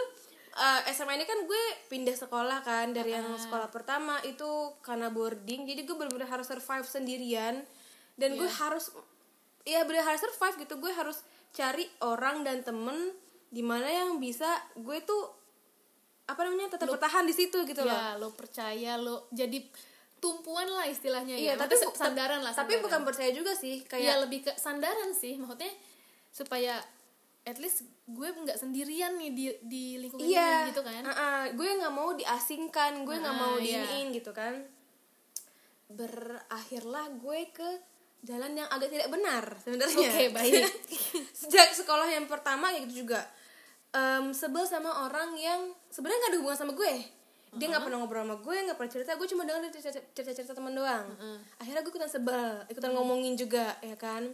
eh, 0.56 0.80
SMA 0.96 1.20
ini 1.20 1.28
kan 1.28 1.44
gue 1.44 1.62
pindah 1.92 2.16
sekolah 2.16 2.64
kan 2.64 2.96
dari 2.96 3.12
yang 3.12 3.28
sekolah 3.36 3.68
pertama 3.68 4.16
itu 4.24 4.72
karena 4.80 5.12
boarding. 5.12 5.68
Jadi 5.68 5.84
gue 5.84 5.92
benar-benar 5.92 6.40
harus 6.40 6.48
survive 6.48 6.88
sendirian. 6.88 7.60
Dan 8.16 8.40
gue 8.40 8.48
harus 8.48 8.88
ya 9.68 9.84
benar 9.84 10.08
harus 10.08 10.24
survive 10.24 10.64
gitu. 10.64 10.80
Gue 10.80 10.96
harus 10.96 11.20
cari 11.52 11.84
orang 12.00 12.48
dan 12.48 12.64
temen 12.64 13.12
di 13.52 13.60
mana 13.60 13.92
yang 13.92 14.16
bisa 14.16 14.48
gue 14.72 15.04
tuh 15.04 15.36
apa 16.26 16.40
namanya 16.42 16.74
tetap 16.74 16.90
bertahan 16.90 17.22
di 17.22 17.30
situ 17.30 17.62
gitu 17.62 17.86
loh. 17.86 17.94
ya 17.94 18.18
lo 18.18 18.34
percaya 18.34 18.98
lo 18.98 19.30
jadi 19.30 19.62
tumpuan 20.16 20.64
lah 20.66 20.88
istilahnya 20.88 21.36
iya 21.36 21.52
ya 21.54 21.60
tapi 21.60 21.76
Maksudnya 21.76 21.98
sandaran 21.98 22.40
lah 22.40 22.50
tapi 22.50 22.72
sandaran. 22.72 22.84
bukan 22.88 23.00
percaya 23.04 23.30
juga 23.36 23.52
sih 23.52 23.84
ya 23.84 23.88
kayak 23.88 24.16
lebih 24.26 24.40
ke 24.48 24.52
sandaran 24.56 25.10
sih. 25.12 25.36
Maksudnya 25.36 25.72
supaya 26.32 26.80
at 27.46 27.62
least 27.62 27.86
gue 28.04 28.26
nggak 28.26 28.58
sendirian 28.58 29.14
nih 29.14 29.30
di 29.30 29.44
di 29.62 29.84
lingkungan 30.02 30.26
iya. 30.26 30.66
ini 30.66 30.74
gitu 30.74 30.82
kan. 30.82 31.02
Uh-uh, 31.04 31.42
gue 31.54 31.68
nggak 31.78 31.94
mau 31.94 32.10
diasingkan 32.12 33.06
gue 33.06 33.16
nggak 33.16 33.36
Ah, 33.36 33.40
mau 33.40 33.54
iya. 33.56 33.84
diinin 33.86 34.10
gitu 34.10 34.32
kan. 34.32 34.54
Berakhirlah 35.86 37.14
gue 37.14 37.40
ke 37.54 37.70
jalan 38.26 38.58
yang 38.58 38.66
agak 38.66 38.90
tidak 38.90 39.06
benar 39.06 39.44
sebenarnya. 39.62 40.08
Oke, 40.10 40.24
baik. 40.36 40.66
sejak 41.30 41.70
sekolah 41.70 42.10
yang 42.10 42.26
pertama 42.26 42.74
kayak 42.74 42.90
gitu 42.90 43.06
juga. 43.06 43.22
Em, 43.94 44.34
sebel 44.34 44.66
sama 44.66 45.06
orang 45.06 45.38
yang 45.38 45.60
sebenarnya 45.88 46.18
nggak 46.18 46.32
ada 46.34 46.38
hubungan 46.42 46.58
sama 46.58 46.72
gue 46.74 46.94
dia 47.54 47.66
nggak 47.70 47.84
pernah 47.86 47.98
ngobrol 48.02 48.26
sama 48.26 48.36
gue 48.42 48.56
nggak 48.66 48.76
pernah 48.76 48.92
cerita. 48.92 49.10
Gue 49.14 49.28
cuma 49.30 49.42
dengar 49.46 49.62
cerita 49.70 49.90
cerita, 49.94 50.32
cerita 50.34 50.52
teman 50.52 50.74
doang. 50.74 51.06
Akhirnya 51.62 51.80
gue 51.86 51.92
ikutan 51.94 52.10
sebel 52.10 52.66
ikutan 52.66 52.90
ngomongin 52.92 53.38
juga 53.38 53.78
ya 53.80 53.94
kan? 53.94 54.26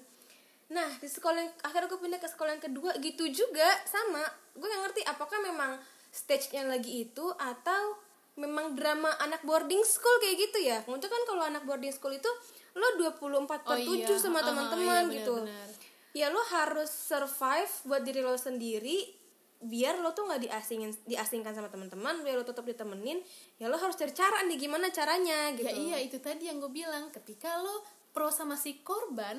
Nah 0.73 0.89
di 0.99 1.09
sekolah 1.09 1.37
yang 1.37 1.53
akhirnya 1.61 1.89
gue 1.93 2.01
pindah 2.01 2.21
ke 2.23 2.29
sekolah 2.33 2.51
yang 2.57 2.65
kedua 2.65 2.91
gitu 2.99 3.29
juga 3.29 3.69
sama. 3.85 4.25
Gue 4.57 4.67
nggak 4.67 4.83
ngerti 4.89 5.03
apakah 5.05 5.39
memang 5.45 5.77
stage 6.09 6.53
yang 6.57 6.73
lagi 6.73 7.09
itu 7.09 7.27
atau 7.37 8.01
memang 8.41 8.73
drama 8.73 9.13
anak 9.21 9.45
boarding 9.45 9.85
school 9.85 10.17
kayak 10.25 10.37
gitu 10.49 10.59
ya? 10.65 10.79
Untuk 10.89 11.13
kan 11.13 11.23
kalau 11.29 11.45
anak 11.45 11.69
boarding 11.69 11.93
school 11.93 12.13
itu 12.17 12.29
lo 12.73 12.89
24 12.97 13.69
per 13.69 13.77
Oh 13.77 13.77
7 13.77 14.01
iya, 14.01 14.17
sama 14.17 14.41
ah, 14.41 14.45
teman-teman 14.49 15.05
iya, 15.13 15.17
gitu. 15.21 15.37
benar-benar. 15.45 15.69
ya 16.13 16.27
lo 16.33 16.41
harus 16.41 16.89
survive 16.89 17.73
buat 17.85 18.01
diri 18.05 18.21
lo 18.25 18.37
sendiri 18.37 19.22
biar 19.63 19.99
lo 19.99 20.11
tuh 20.11 20.27
nggak 20.27 20.43
diasingin 20.43 20.91
diasingkan 21.07 21.55
sama 21.55 21.71
teman-teman 21.71 22.21
biar 22.21 22.35
lo 22.35 22.43
tetap 22.43 22.63
ditemenin 22.63 23.23
ya 23.57 23.67
lo 23.67 23.79
harus 23.79 23.95
cari 23.95 24.11
cara 24.11 24.43
nih 24.43 24.59
gimana 24.59 24.91
caranya 24.91 25.55
gitu 25.55 25.65
ya 25.65 25.73
iya 25.73 25.99
itu 26.03 26.19
tadi 26.19 26.51
yang 26.51 26.59
gue 26.59 26.69
bilang 26.69 27.09
ketika 27.09 27.57
lo 27.57 27.81
pro 28.11 28.29
sama 28.29 28.55
si 28.55 28.83
korban 28.83 29.39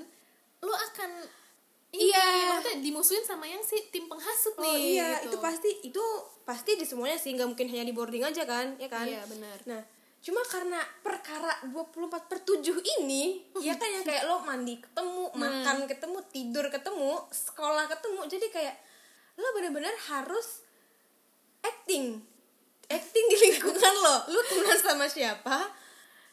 lo 0.59 0.71
akan 0.71 1.11
ini, 1.93 2.09
Iya. 2.09 2.25
maksudnya 2.49 2.81
dimusuhin 2.81 3.21
sama 3.21 3.45
yang 3.45 3.61
si 3.61 3.77
tim 3.93 4.09
penghasut 4.09 4.57
Oh 4.57 4.65
nih 4.65 4.97
iya, 4.97 5.21
gitu. 5.21 5.29
itu 5.29 5.37
pasti 5.37 5.69
itu 5.85 6.03
pasti 6.41 6.73
di 6.73 6.89
semuanya 6.89 7.21
sih, 7.21 7.29
nggak 7.29 7.45
mungkin 7.45 7.69
hanya 7.69 7.85
di 7.85 7.93
boarding 7.93 8.25
aja 8.25 8.49
kan, 8.49 8.73
ya 8.81 8.89
kan? 8.89 9.05
Iya, 9.05 9.21
benar. 9.29 9.61
Nah, 9.69 9.77
cuma 10.17 10.41
karena 10.41 10.81
perkara 11.05 11.53
24 11.69 12.25
per 12.25 12.41
7 12.41 12.81
ini, 12.97 13.45
ya 13.61 13.77
kan 13.77 13.93
yang 13.93 14.01
kayak 14.01 14.25
lo 14.25 14.41
mandi 14.41 14.81
ketemu, 14.81 15.29
Hmm. 15.29 15.37
makan 15.37 15.77
ketemu, 15.85 16.17
tidur 16.33 16.65
ketemu, 16.67 17.13
sekolah 17.29 17.85
ketemu, 17.85 18.21
jadi 18.25 18.47
kayak 18.49 18.75
lo 19.33 19.47
bener-bener 19.53 19.93
harus 20.07 20.61
acting, 21.59 22.21
acting 22.85 23.25
di 23.27 23.37
lingkungan 23.39 23.95
lo, 23.99 24.15
lo 24.29 24.39
temenan 24.45 24.77
sama 24.77 25.05
siapa, 25.07 25.69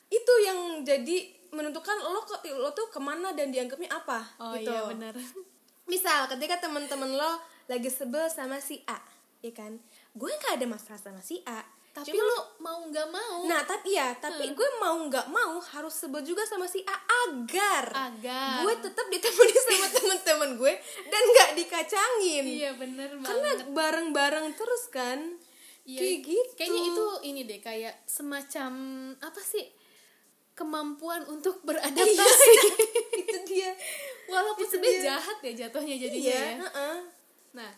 itu 0.07 0.33
yang 0.43 0.83
jadi 0.83 1.17
menentukan 1.51 1.97
lo 1.99 2.23
ke- 2.23 2.51
lo 2.51 2.71
tuh 2.71 2.91
ke 2.91 3.01
mana 3.03 3.35
dan 3.35 3.51
dianggapnya 3.51 3.91
apa 3.91 4.23
oh 4.39 4.55
gitu. 4.55 4.71
iya 4.71 4.87
benar 4.87 5.15
misal 5.91 6.31
ketika 6.31 6.63
teman-teman 6.63 7.11
lo 7.11 7.43
lagi 7.67 7.91
sebel 7.91 8.27
sama 8.27 8.59
si 8.59 8.83
A 8.87 8.99
ya 9.41 9.51
kan? 9.51 9.81
Gue 10.13 10.31
nggak 10.31 10.61
ada 10.61 10.67
masalah 10.69 11.01
sama 11.01 11.19
si 11.23 11.41
A 11.49 11.65
tapi 11.91 12.15
Cuma- 12.15 12.23
lo 12.25 12.39
mau 12.59 12.79
nggak 12.87 13.09
mau. 13.11 13.45
Nah 13.45 13.67
tapi 13.67 13.93
ya 13.93 14.15
tapi 14.15 14.55
gue 14.55 14.69
mau 14.79 14.95
nggak 15.05 15.27
mau 15.27 15.59
harus 15.59 15.91
sebel 15.93 16.23
juga 16.23 16.47
sama 16.47 16.65
si 16.65 16.79
A 16.83 16.97
agar 17.27 17.91
Agar. 18.15 18.63
gue 18.63 18.75
tetap 18.79 19.07
ditemani 19.07 19.55
sama 19.59 19.87
teman-teman 19.99 20.51
gue 20.55 20.73
dan 21.07 21.23
nggak 21.27 21.51
dikacangin. 21.59 22.45
Iya 22.47 22.71
bener 22.75 23.11
karena 23.19 23.51
banget. 23.53 23.67
bareng-bareng 23.71 24.47
terus 24.55 24.87
kan? 24.89 25.19
Iya, 25.83 25.99
kayak 25.99 26.19
gitu. 26.23 26.51
kayaknya 26.55 26.83
itu 26.87 27.05
ini 27.25 27.41
deh 27.43 27.59
kayak 27.59 27.95
semacam 28.07 28.73
apa 29.19 29.41
sih 29.41 29.67
kemampuan 30.53 31.25
untuk 31.27 31.65
beradaptasi. 31.65 32.53
Itu 33.25 33.39
dia. 33.49 33.73
Walaupun 34.29 34.63
sebenarnya 34.63 35.17
jahat 35.17 35.39
ya 35.41 35.53
jatuhnya 35.67 35.97
jadinya 35.97 36.31
iya 36.31 36.37
ya. 36.37 36.57
heeh. 36.61 36.97
Nah, 37.57 37.71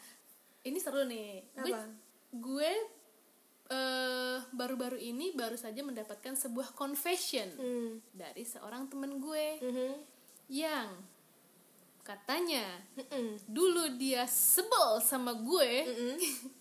ini 0.64 0.76
seru 0.76 1.06
nih. 1.06 1.46
Gue, 1.54 1.70
Apa? 1.70 1.80
gue 2.34 2.70
eh, 2.74 2.80
baru-baru 4.50 4.96
ini 4.96 5.32
baru 5.32 5.54
saja 5.54 5.80
mendapatkan 5.80 6.34
sebuah 6.34 6.72
confession 6.72 7.48
Hmm. 7.52 7.90
dari 8.10 8.42
seorang 8.42 8.86
temen 8.86 9.16
gue 9.16 9.46
Mhm. 9.60 9.92
yang 10.48 10.88
katanya 12.02 12.66
Mm-mm. 12.94 13.38
dulu 13.46 13.94
dia 13.94 14.24
sebel 14.24 14.98
sama 15.00 15.32
gue. 15.34 15.72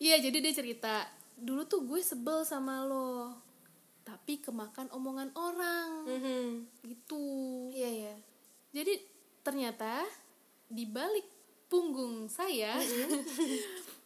Iya, 0.00 0.16
jadi 0.18 0.40
dia 0.40 0.54
cerita 0.54 1.04
dulu 1.36 1.64
tuh 1.64 1.84
gue 1.84 2.00
sebel 2.00 2.40
sama 2.42 2.80
lo, 2.82 3.36
tapi 4.00 4.40
kemakan 4.40 4.88
omongan 4.90 5.28
orang 5.34 6.08
Mhm. 6.08 6.44
gitu. 6.82 7.20
iya 7.70 7.84
iya 7.90 8.14
Jadi 8.72 8.96
ternyata 9.40 10.08
di 10.66 10.86
balik 10.86 11.28
punggung 11.66 12.26
saya 12.26 12.80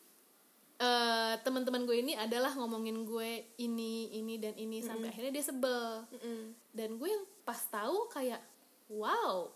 eh, 0.81 1.35
teman-teman 1.43 1.87
gue 1.87 1.97
ini 2.03 2.13
adalah 2.19 2.51
ngomongin 2.59 3.07
gue 3.07 3.55
ini 3.63 4.11
ini 4.19 4.35
dan 4.43 4.55
ini 4.59 4.83
sampai 4.83 5.11
akhirnya 5.11 5.33
dia 5.35 5.45
sebel 5.45 6.03
Mm-mm. 6.11 6.41
dan 6.75 6.99
gue 6.99 7.09
yang 7.09 7.25
pas 7.47 7.61
tahu 7.71 8.11
kayak 8.11 8.43
wow 8.91 9.51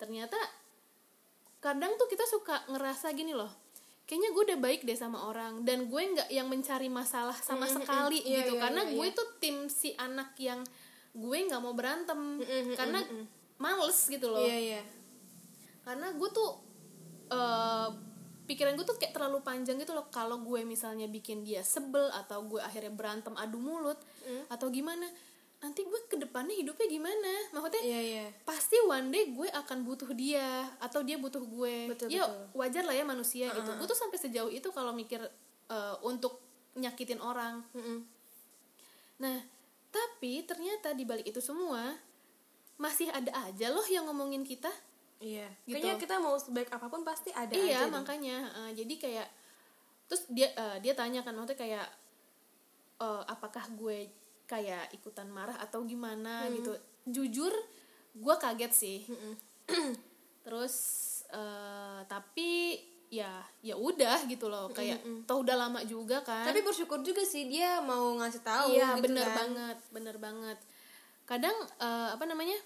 ternyata 0.00 0.36
kadang 1.60 1.94
tuh 2.00 2.08
kita 2.08 2.24
suka 2.26 2.64
ngerasa 2.72 3.12
gini 3.12 3.36
loh 3.36 3.52
kayaknya 4.08 4.34
gue 4.34 4.42
udah 4.50 4.58
baik 4.58 4.82
deh 4.82 4.98
sama 4.98 5.30
orang 5.30 5.62
dan 5.62 5.86
gue 5.86 6.02
nggak 6.02 6.28
yang 6.34 6.50
mencari 6.50 6.90
masalah 6.90 7.36
sama 7.38 7.70
Mm-mm, 7.70 7.76
sekali 7.78 8.18
iya, 8.26 8.42
gitu 8.42 8.58
iya, 8.58 8.62
karena 8.66 8.82
iya, 8.88 8.94
gue 8.98 9.06
iya. 9.06 9.14
tuh 9.14 9.26
tim 9.38 9.56
si 9.70 9.94
anak 9.94 10.34
yang 10.42 10.66
gue 11.14 11.38
nggak 11.46 11.62
mau 11.62 11.70
berantem 11.76 12.42
Mm-mm, 12.42 12.74
karena 12.74 13.06
mm-mm. 13.06 13.24
males 13.62 13.98
gitu 14.10 14.26
loh 14.26 14.42
iya 14.42 14.58
iya 14.58 14.82
karena 15.86 16.10
gue 16.10 16.28
tuh 16.34 16.50
eh, 17.30 17.88
pikiran 18.50 18.74
gue 18.74 18.82
tuh 18.82 18.98
kayak 18.98 19.14
terlalu 19.14 19.38
panjang 19.46 19.78
gitu 19.78 19.94
loh. 19.94 20.10
Kalau 20.10 20.42
gue 20.42 20.66
misalnya 20.66 21.06
bikin 21.06 21.46
dia 21.46 21.62
sebel 21.62 22.10
atau 22.10 22.42
gue 22.50 22.58
akhirnya 22.58 22.90
berantem 22.90 23.34
adu 23.38 23.62
mulut 23.62 23.96
Hmm. 24.26 24.44
atau 24.50 24.68
gimana 24.68 25.06
nanti 25.60 25.84
gue 25.84 26.00
ke 26.10 26.16
depannya 26.18 26.56
hidupnya 26.58 26.88
gimana? 26.90 27.32
Maksudnya 27.54 27.82
iya 27.86 28.00
iya. 28.00 28.26
pasti 28.42 28.74
one 28.84 29.08
day 29.14 29.30
gue 29.30 29.48
akan 29.48 29.86
butuh 29.86 30.10
dia 30.12 30.66
atau 30.82 31.00
dia 31.06 31.16
butuh 31.16 31.40
gue. 31.40 31.94
Betul, 31.94 32.10
ya 32.10 32.26
betul. 32.26 32.58
wajar 32.58 32.82
lah 32.84 32.96
ya 32.96 33.04
manusia 33.06 33.46
gitu. 33.54 33.70
Gue 33.78 33.86
tuh 33.86 33.96
sampai 33.96 34.18
sejauh 34.18 34.50
itu 34.50 34.68
kalau 34.74 34.90
mikir 34.90 35.22
eh, 35.70 35.96
untuk 36.02 36.42
nyakitin 36.74 37.22
orang. 37.22 37.62
Mm-mm. 37.76 37.98
nah 39.20 39.36
tapi 39.92 40.40
ternyata 40.48 40.96
di 40.96 41.04
balik 41.04 41.28
itu 41.28 41.44
semua 41.44 41.92
masih 42.80 43.12
ada 43.12 43.28
aja 43.44 43.68
loh 43.68 43.84
yang 43.84 44.08
ngomongin 44.08 44.40
kita 44.40 44.72
Iya, 45.20 45.44
Gitu. 45.62 45.76
kayaknya 45.76 45.94
kita 45.96 46.16
mau 46.16 46.34
sebaik 46.34 46.68
apa 46.68 46.86
pun 46.86 47.00
pasti 47.02 47.28
ada 47.30 47.52
iya 47.52 47.84
aja 47.84 47.92
makanya. 47.92 48.36
Eh, 48.58 48.72
jadi 48.74 48.94
kayak 48.96 49.28
terus 50.06 50.24
dia 50.26 50.48
eh, 50.50 50.76
dia 50.80 50.92
tanya 50.92 51.20
kan 51.20 51.32
maksudnya 51.32 51.56
kayak 51.56 51.86
eh, 52.98 53.22
apakah 53.26 53.64
gue 53.70 54.08
kayak 54.44 54.90
ikutan 54.92 55.28
marah 55.28 55.56
atau 55.56 55.84
gimana 55.84 56.44
Hmm. 56.44 56.56
gitu. 56.56 56.72
Jujur 57.06 57.52
gue 58.12 58.34
kaget 58.36 58.72
sih. 58.72 58.98
Terus 60.44 60.74
eh, 61.30 62.00
tapi 62.04 62.80
ya 63.10 63.30
ya 63.60 63.74
udah 63.76 64.24
gitu 64.24 64.46
loh. 64.46 64.70
Kayak 64.70 64.98
toh 65.24 65.42
udah 65.42 65.56
lama 65.58 65.80
juga 65.84 66.22
kan. 66.22 66.42
Tapi 66.42 66.62
bersyukur 66.62 67.00
juga 67.00 67.20
sih 67.22 67.44
dia 67.44 67.78
mau 67.80 68.16
ngasih 68.16 68.40
tahu 68.40 68.72
iya 68.72 68.96
gitu 68.96 69.04
bener 69.06 69.26
kan. 69.26 69.36
banget 69.36 69.78
bener 69.90 70.16
banget. 70.16 70.58
Kadang 71.24 71.54
eh, 71.76 72.08
apa 72.10 72.24
namanya 72.24 72.56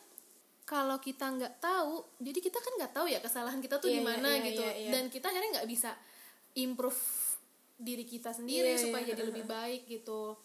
kalau 0.64 0.96
kita 0.96 1.28
nggak 1.28 1.60
tahu 1.60 2.00
jadi 2.18 2.38
kita 2.40 2.56
kan 2.56 2.72
nggak 2.76 2.92
tahu 2.92 3.06
ya 3.06 3.20
kesalahan 3.20 3.60
kita 3.60 3.76
tuh 3.76 3.88
Iya, 3.88 3.94
di 3.94 4.00
iya, 4.00 4.08
mana 4.08 4.30
iya, 4.32 4.44
gitu. 4.44 4.62
iya, 4.62 4.72
iya. 4.74 4.90
dan 4.90 5.04
kita 5.08 5.26
akhirnya 5.28 5.50
nggak 5.60 5.68
bisa 5.68 5.90
improve 6.54 7.00
diri 7.74 8.04
kita 8.04 8.30
sendiri 8.30 8.72
Iya, 8.72 8.80
supaya 8.80 9.02
iya, 9.04 9.10
jadi 9.12 9.22
lebih 9.26 9.44
baik 9.44 9.82
gitu. 9.84 10.38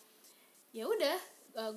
Ya 0.72 0.86
udah 0.86 1.18
eh, 1.56 1.74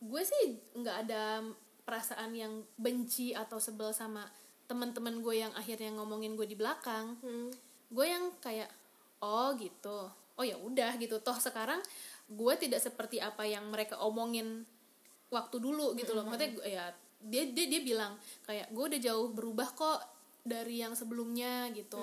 gue 0.00 0.22
sih 0.22 0.44
nggak 0.72 0.96
ada 1.06 1.42
perasaan 1.82 2.32
yang 2.32 2.64
benci 2.76 3.34
atau 3.34 3.58
sebel 3.58 3.90
sama 3.90 4.24
teman-teman 4.64 5.20
gue 5.20 5.34
yang 5.36 5.52
akhirnya 5.52 5.92
ngomongin 5.92 6.32
gue 6.32 6.46
di 6.46 6.56
belakang. 6.56 7.18
Hmm. 7.20 7.50
gue 7.92 8.06
yang 8.08 8.32
kayak 8.40 8.72
oh 9.20 9.52
gitu. 9.60 10.08
Oh 10.32 10.44
ya 10.46 10.56
udah 10.56 10.96
gitu. 10.96 11.20
Toh 11.20 11.36
sekarang 11.36 11.82
gue 12.24 12.54
tidak 12.56 12.80
seperti 12.80 13.20
apa 13.20 13.44
yang 13.44 13.68
mereka 13.68 14.00
omongin 14.00 14.64
waktu 15.28 15.60
dulu 15.60 15.92
gitu 15.92 16.16
loh. 16.16 16.24
Maksudnya 16.24 16.50
gue- 16.56 16.68
ya 16.72 16.84
dia 17.22 17.46
dia 17.46 17.66
dia 17.70 17.80
bilang 17.82 18.18
kayak 18.46 18.70
gue 18.74 18.84
udah 18.94 19.00
jauh 19.00 19.30
berubah 19.30 19.68
kok 19.74 20.00
dari 20.42 20.82
yang 20.82 20.98
sebelumnya 20.98 21.70
gitu. 21.70 22.02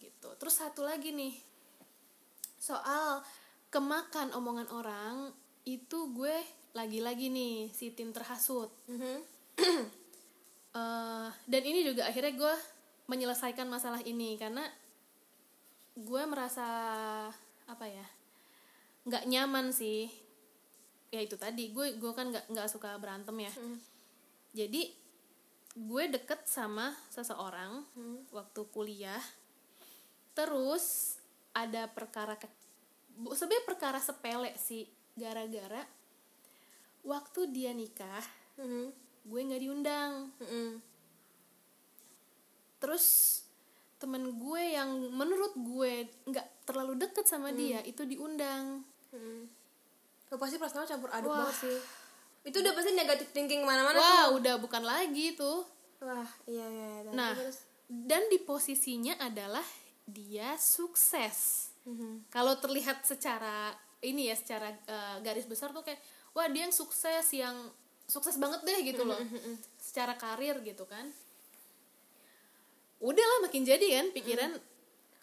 Gitu. 0.00 0.28
Terus 0.36 0.54
satu 0.54 0.84
lagi 0.84 1.12
nih 1.12 1.32
soal 2.60 3.24
kemakan 3.72 4.32
omongan 4.36 4.68
orang 4.72 5.32
itu 5.64 6.12
gue 6.12 6.36
lagi-lagi 6.76 7.32
nih 7.32 7.72
si 7.72 7.92
tim 7.96 8.12
terhasut. 8.12 8.70
Mhm. 8.90 9.16
Eh, 10.74 11.28
dan 11.46 11.62
ini 11.62 11.86
juga 11.86 12.02
akhirnya 12.02 12.34
gue 12.34 12.54
menyelesaikan 13.06 13.70
masalah 13.70 14.02
ini 14.02 14.34
karena 14.34 14.66
gue 15.94 16.22
merasa 16.26 16.66
apa 17.70 17.86
ya 17.86 18.02
nggak 19.06 19.22
nyaman 19.30 19.70
sih. 19.70 20.10
Ya 21.14 21.22
itu 21.22 21.38
tadi 21.38 21.70
gue 21.70 21.94
gue 21.94 22.10
kan 22.10 22.26
nggak 22.26 22.50
nggak 22.50 22.66
suka 22.66 22.98
berantem 22.98 23.38
ya 23.38 23.54
jadi 24.54 24.82
gue 25.74 26.04
deket 26.08 26.46
sama 26.46 26.94
seseorang 27.10 27.82
waktu 28.30 28.60
kuliah 28.70 29.20
terus 30.32 31.18
ada 31.50 31.90
perkara 31.90 32.38
ke 32.38 32.46
sebenarnya 33.34 33.66
perkara 33.66 33.98
sepele 33.98 34.54
sih 34.54 34.86
gara-gara 35.14 35.82
waktu 37.02 37.50
dia 37.50 37.74
nikah 37.74 38.22
Mhm. 38.54 38.94
gue 39.26 39.40
nggak 39.50 39.62
diundang 39.62 40.30
Mhm. 40.38 40.78
terus 42.78 43.06
temen 43.98 44.36
gue 44.36 44.62
yang 44.76 44.90
menurut 45.10 45.56
gue 45.56 46.06
nggak 46.28 46.68
terlalu 46.68 47.00
deket 47.00 47.24
sama 47.24 47.48
dia 47.52 47.80
itu 47.84 48.04
diundang. 48.04 48.84
Oh, 50.28 50.36
pasti 50.36 50.58
perasaan 50.58 50.84
campur 50.84 51.08
aduk 51.08 51.30
Wah. 51.30 51.46
banget 51.48 51.56
sih. 51.62 51.78
Itu 52.44 52.60
udah 52.60 52.72
pasti 52.72 52.92
negatif 52.92 53.28
thinking 53.30 53.60
ke 53.60 53.66
mana-mana 53.66 53.96
wah 53.96 54.08
tuh. 54.28 54.38
udah 54.38 54.54
bukan 54.56 54.82
lagi 54.82 55.32
tuh 55.32 55.64
Wah, 55.98 56.28
iya 56.44 56.60
iya. 56.62 56.86
iya. 57.00 57.10
Nah 57.10 57.32
terus, 57.32 57.64
dan 57.86 58.28
di 58.28 58.36
posisinya 58.38 59.16
adalah 59.18 59.64
dia 60.04 60.52
sukses 60.54 61.68
Mhm. 61.82 62.28
kalau 62.28 62.56
terlihat 62.56 63.00
secara 63.02 63.72
ini 64.00 64.28
ya 64.28 64.34
secara 64.34 64.68
eh, 64.70 65.16
garis 65.20 65.44
besar 65.44 65.68
tuh 65.70 65.80
kayak 65.80 66.00
wah 66.30 66.44
dia 66.46 66.64
yang 66.64 66.72
sukses 66.72 67.24
yang 67.30 67.56
sukses 68.04 68.36
banget 68.36 68.60
deh 68.62 68.78
gitu 68.82 69.00
loh 69.02 69.16
secara 69.78 70.12
karir 70.14 70.60
gitu 70.60 70.84
kan 70.84 71.08
udahlah 72.98 73.38
makin 73.42 73.62
jadi 73.62 73.86
kan 73.94 74.06
pikiran 74.12 74.52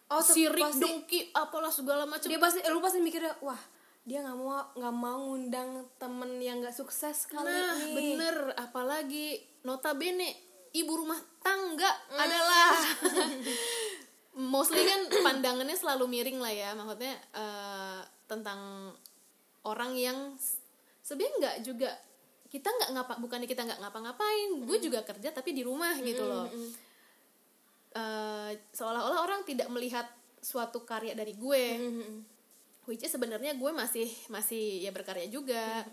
Oh, 0.07 0.19
tuh 0.19 0.35
sirik 0.35 0.59
pasti- 0.59 0.83
dengki 0.83 1.19
apalah 1.31 1.71
segala 1.71 2.03
macam 2.03 2.27
dia 2.27 2.35
pasti 2.35 2.59
lu 2.63 2.77
pasti 2.77 2.99
mikirnya 2.99 3.31
wah 3.39 3.55
dia 4.01 4.25
nggak 4.25 4.33
mau 4.33 4.49
nggak 4.73 4.95
mau 4.97 5.17
ngundang 5.29 5.69
temen 5.95 6.41
yang 6.41 6.57
nggak 6.57 6.73
sukses 6.73 7.29
kali 7.29 7.45
nah 7.45 7.77
nih 7.77 7.93
bener. 7.93 8.35
Apalagi 8.57 9.37
notabene 9.61 10.33
ibu 10.73 10.93
rumah 10.97 11.19
tangga 11.39 11.91
Mm. 12.09 12.17
adalah. 12.17 12.69
Mostly 14.53 14.87
kan 14.87 15.01
pandangannya 15.21 15.75
selalu 15.75 16.07
miring 16.07 16.39
lah 16.39 16.49
ya. 16.49 16.69
Maksudnya 16.73 17.13
eh, 17.35 17.99
tentang 18.25 18.89
orang 19.61 19.93
yang 19.93 20.33
sebenarnya 21.03 21.37
nggak 21.37 21.57
juga 21.61 21.91
kita 22.49 22.67
nggak 22.67 22.89
ngapa 22.95 23.13
bukannya 23.21 23.45
kita 23.45 23.67
nggak 23.67 23.79
ngapa-ngapain. 23.79 24.49
Gue 24.65 24.79
juga 24.79 25.05
kerja 25.05 25.29
tapi 25.29 25.53
di 25.53 25.61
rumah 25.61 25.93
gitu 25.99 26.25
loh. 26.25 26.47
Eh, 27.91 28.51
seolah-olah 28.71 29.19
orang 29.19 29.43
tidak 29.43 29.67
melihat 29.67 30.07
suatu 30.41 30.81
karya 30.81 31.13
dari 31.13 31.35
gue 31.35 31.63
which 32.89 33.05
is 33.05 33.13
sebenarnya 33.13 33.53
gue 33.57 33.71
masih 33.73 34.07
masih 34.29 34.81
ya 34.81 34.91
berkarya 34.93 35.27
juga. 35.29 35.85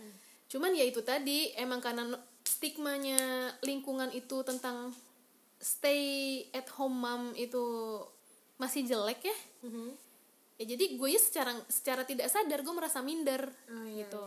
Cuman 0.48 0.72
ya 0.72 0.84
itu 0.84 1.04
tadi 1.04 1.52
emang 1.56 1.84
karena 1.84 2.08
stigmanya 2.44 3.52
lingkungan 3.60 4.08
itu 4.16 4.40
tentang 4.46 4.96
stay 5.60 6.46
at 6.54 6.70
home 6.78 6.96
mom 6.96 7.22
itu 7.36 7.60
masih 8.56 8.88
jelek 8.88 9.28
ya. 9.28 9.36
Ya 10.58 10.64
jadi 10.74 10.98
gue 10.98 11.08
ya 11.12 11.20
secara 11.22 11.54
secara 11.70 12.02
tidak 12.02 12.26
sadar 12.32 12.66
gue 12.66 12.74
merasa 12.74 12.98
minder 12.98 13.46
Oh, 13.70 13.86
iya, 13.86 14.10
gitu. 14.10 14.26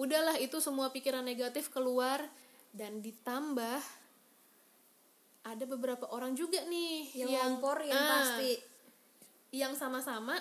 udahlah 0.00 0.40
itu 0.40 0.56
semua 0.56 0.88
pikiran 0.88 1.20
negatif 1.20 1.68
keluar 1.68 2.24
dan 2.72 3.04
ditambah 3.04 3.80
ada 5.46 5.64
beberapa 5.68 6.08
orang 6.10 6.32
juga 6.32 6.64
nih 6.64 7.12
yang, 7.22 7.60
ngompor 7.60 7.84
yang 7.84 8.00
ah, 8.00 8.08
pasti. 8.08 8.56
yang 9.52 9.72
sama-sama 9.76 10.40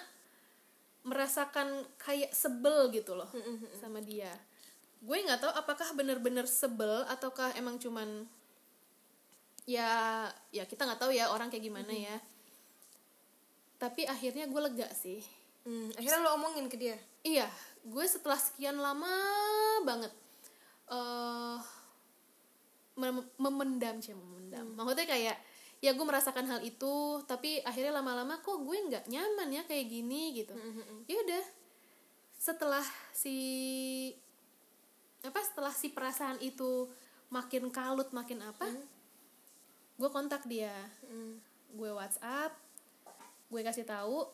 merasakan 1.05 1.85
kayak 2.01 2.33
sebel 2.33 2.89
gitu 2.89 3.13
loh 3.13 3.29
sama 3.77 4.01
dia. 4.01 4.33
Gue 5.05 5.21
nggak 5.21 5.37
tahu 5.37 5.53
apakah 5.53 5.93
bener-bener 5.93 6.49
sebel 6.49 7.05
ataukah 7.05 7.53
emang 7.53 7.77
cuman 7.77 8.25
ya 9.69 10.25
ya 10.49 10.65
kita 10.65 10.85
nggak 10.85 11.01
tahu 11.01 11.13
ya 11.13 11.29
orang 11.29 11.53
kayak 11.53 11.69
gimana 11.69 11.93
ya. 11.93 12.17
Tapi 13.77 14.09
akhirnya 14.09 14.49
gue 14.49 14.61
lega 14.65 14.89
sih. 14.97 15.21
Hmm, 15.65 15.93
akhirnya 15.93 16.25
lo 16.25 16.41
omongin 16.41 16.65
ke 16.65 16.77
dia? 16.77 16.97
Iya 17.21 17.45
gue 17.85 18.05
setelah 18.09 18.41
sekian 18.41 18.81
lama 18.81 19.13
banget 19.85 20.09
eh 20.89 21.57
mem- 22.97 23.29
memendam 23.37 24.01
sih 24.01 24.17
memendam. 24.17 24.73
Maksudnya 24.73 25.05
kayak 25.05 25.37
ya 25.83 25.91
gue 25.93 26.05
merasakan 26.07 26.47
hal 26.49 26.61
itu 26.63 27.21
tapi 27.27 27.59
akhirnya 27.61 27.99
lama-lama 27.99 28.39
kok 28.39 28.63
gue 28.63 28.77
nggak 28.89 29.05
nyaman 29.11 29.49
ya 29.51 29.61
kayak 29.67 29.85
gini 29.91 30.33
gitu. 30.33 30.55
Ya 31.05 31.17
udah 31.21 31.45
setelah 32.35 32.85
si 33.09 33.37
apa 35.25 35.41
setelah 35.41 35.73
si 35.73 35.89
perasaan 35.89 36.37
itu 36.41 36.89
makin 37.33 37.73
kalut 37.73 38.13
makin 38.13 38.45
apa 38.45 38.69
gue 39.99 40.09
kontak 40.09 40.45
dia. 40.47 40.73
Gue 41.75 41.91
WhatsApp 41.91 42.55
gue 43.45 43.61
kasih 43.61 43.85
tahu 43.85 44.25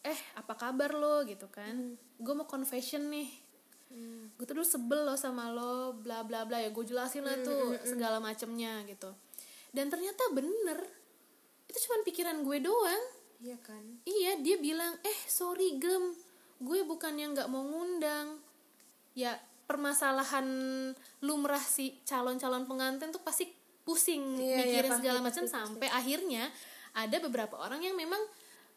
eh 0.00 0.16
apa 0.32 0.56
kabar 0.56 0.96
lo? 0.96 1.26
gitu 1.28 1.50
kan. 1.52 1.98
Gue 2.16 2.34
mau 2.34 2.48
confession 2.48 3.10
nih. 3.10 3.28
Gue 4.38 4.44
tuh 4.46 4.54
dulu 4.56 4.64
sebel 4.64 5.02
lo 5.02 5.18
sama 5.18 5.50
lo 5.52 5.92
bla 5.98 6.22
bla 6.24 6.46
bla. 6.48 6.62
Ya 6.62 6.70
gue 6.72 6.84
jelasin 6.86 7.26
lah 7.26 7.36
tuh 7.42 7.76
segala 7.84 8.16
macemnya 8.22 8.80
gitu 8.88 9.12
dan 9.70 9.86
ternyata 9.90 10.22
bener. 10.34 10.80
Itu 11.70 11.78
cuma 11.86 12.02
pikiran 12.02 12.42
gue 12.42 12.58
doang. 12.62 13.04
Iya 13.40 13.56
kan? 13.62 13.84
Iya 14.04 14.42
dia 14.42 14.56
bilang 14.58 14.98
eh 15.00 15.18
sorry 15.30 15.78
gem. 15.78 16.14
Gue 16.60 16.84
bukannya 16.84 17.32
nggak 17.32 17.48
mau 17.48 17.64
ngundang. 17.64 18.42
Ya 19.14 19.38
permasalahan 19.70 20.46
lumrah 21.22 21.62
si 21.62 22.02
calon-calon 22.02 22.66
pengantin 22.66 23.14
tuh 23.14 23.22
pasti 23.22 23.46
pusing 23.86 24.34
Iya, 24.34 24.42
iya, 24.42 24.56
mikirin 24.66 24.90
pasti, 24.90 24.98
segala 25.02 25.18
pasti, 25.22 25.26
macam 25.30 25.44
sampai 25.46 25.88
akhirnya 25.88 26.44
ada 26.90 27.16
beberapa 27.22 27.54
orang 27.54 27.80
yang 27.86 27.94
memang 27.94 28.18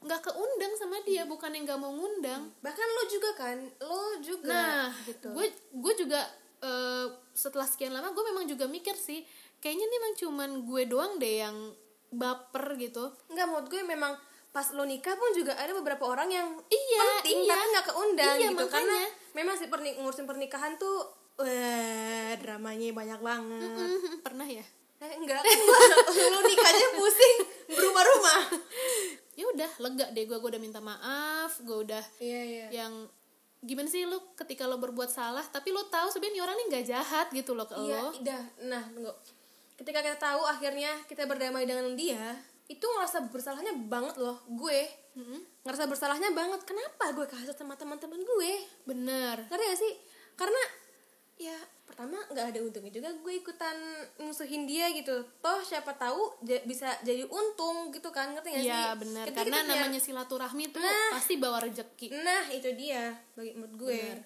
nggak 0.04 0.22
keundang 0.22 0.74
sama 0.78 1.02
dia 1.02 1.26
bukan 1.26 1.50
yang 1.50 1.66
nggak 1.66 1.82
mau 1.82 1.90
ngundang. 1.90 2.54
Bahkan 2.62 2.88
lo 2.88 3.04
juga 3.10 3.30
kan? 3.34 3.58
Lo 3.82 4.22
juga 4.22 4.54
nah 4.54 4.88
gitu. 5.08 5.34
gue 5.34 5.48
gue 5.74 5.94
juga 5.98 6.22
eh, 6.62 7.08
setelah 7.34 7.66
sekian 7.66 7.92
lama 7.92 8.14
gue 8.14 8.24
memang 8.30 8.46
juga 8.46 8.70
mikir 8.70 8.94
sih 8.94 9.26
kayaknya 9.64 9.86
ini 9.86 9.96
emang 9.96 10.14
cuman 10.14 10.50
gue 10.62 10.84
doang 10.84 11.14
deh 11.16 11.36
yang 11.40 11.56
baper 12.12 12.76
gitu. 12.76 13.00
Nggak 13.26 13.46
menurut 13.48 13.68
gue 13.68 13.82
memang 13.82 14.14
pas 14.52 14.68
lo 14.70 14.84
nikah 14.84 15.16
pun 15.16 15.32
juga 15.32 15.56
ada 15.56 15.72
beberapa 15.72 16.04
orang 16.06 16.30
yang 16.30 16.48
Iya, 16.64 17.00
penting 17.18 17.42
iya. 17.42 17.50
tapi 17.50 17.66
nggak 17.72 17.86
keundang 17.88 18.36
Iya, 18.36 18.46
gitu. 18.46 18.56
Makanya. 18.60 18.70
karena 18.70 19.00
memang 19.34 19.56
sih 19.56 19.66
perni- 19.66 19.96
ngurusin 19.96 20.28
pernikahan 20.28 20.76
tuh 20.76 21.08
wah 21.34 22.32
dramanya 22.36 22.92
banyak 22.92 23.20
banget. 23.20 23.72
Mhm, 23.90 24.22
pernah 24.22 24.46
ya? 24.46 24.62
Eh, 25.00 25.14
enggak 25.16 25.42
lo 25.42 26.40
nikahnya 26.46 26.88
pusing 26.94 27.38
berumah 27.70 28.04
rumah. 28.06 28.42
Ya 29.34 29.50
udah 29.50 29.66
lega 29.82 30.14
deh 30.14 30.24
gue 30.24 30.38
gue 30.38 30.46
udah 30.48 30.62
minta 30.62 30.78
maaf 30.78 31.58
gue 31.58 31.74
udah 31.82 32.06
iya 32.22 32.42
iya. 32.46 32.68
yang 32.72 33.10
gimana 33.60 33.90
sih 33.90 34.06
lu 34.06 34.22
ketika 34.38 34.70
lo 34.70 34.78
berbuat 34.78 35.10
salah 35.10 35.42
tapi 35.44 35.74
lo 35.74 35.90
tahu 35.90 36.06
sebenarnya 36.06 36.46
orang 36.46 36.54
ini 36.54 36.70
nggak 36.70 36.86
jahat 36.86 37.28
gitu 37.34 37.58
loh 37.58 37.66
ke 37.66 37.74
iya 37.76 37.98
lo 37.98 38.14
udah 38.14 38.42
nah 38.62 38.86
tunggu 38.86 39.10
ketika 39.84 40.00
kita 40.00 40.18
tahu 40.18 40.48
akhirnya 40.48 40.96
kita 41.12 41.28
berdamai 41.28 41.68
dengan 41.68 41.92
dia 42.00 42.40
itu 42.72 42.88
ngerasa 42.88 43.28
bersalahnya 43.28 43.76
banget 43.76 44.16
loh 44.16 44.40
gue. 44.48 44.88
Ngerasa 45.68 45.84
bersalahnya 45.92 46.32
banget. 46.32 46.64
Kenapa 46.64 47.12
gue 47.12 47.28
kasut 47.28 47.54
sama 47.60 47.76
teman-teman 47.76 48.24
gue? 48.24 48.52
Bener. 48.88 49.44
Ngerti 49.52 49.64
gak 49.68 49.80
sih? 49.84 49.94
Karena 50.40 50.64
ya 51.36 51.58
pertama 51.84 52.16
nggak 52.32 52.56
ada 52.56 52.60
untungnya 52.64 52.94
juga 52.94 53.12
gue 53.12 53.34
ikutan 53.36 53.76
musuhin 54.24 54.64
dia 54.64 54.88
gitu. 54.96 55.28
Toh 55.44 55.60
siapa 55.60 55.92
tahu 56.00 56.40
bisa 56.64 56.96
jadi 57.04 57.28
untung 57.28 57.92
gitu 57.92 58.08
kan 58.16 58.32
ngerti 58.32 58.56
gak 58.56 58.64
sih? 58.64 58.72
Iya 58.72 58.96
bener. 58.96 59.24
Ketika 59.28 59.44
karena 59.44 59.60
kita 59.60 59.70
namanya 59.76 60.00
silaturahmi 60.00 60.66
tuh 60.72 60.80
Nah. 60.80 61.20
pasti 61.20 61.36
bawa 61.36 61.60
rezeki 61.68 62.08
nah 62.24 62.48
itu 62.48 62.72
dia 62.80 63.12
bagi 63.36 63.52
menurut 63.60 63.76
gue. 63.76 64.00
Bener. 64.00 64.20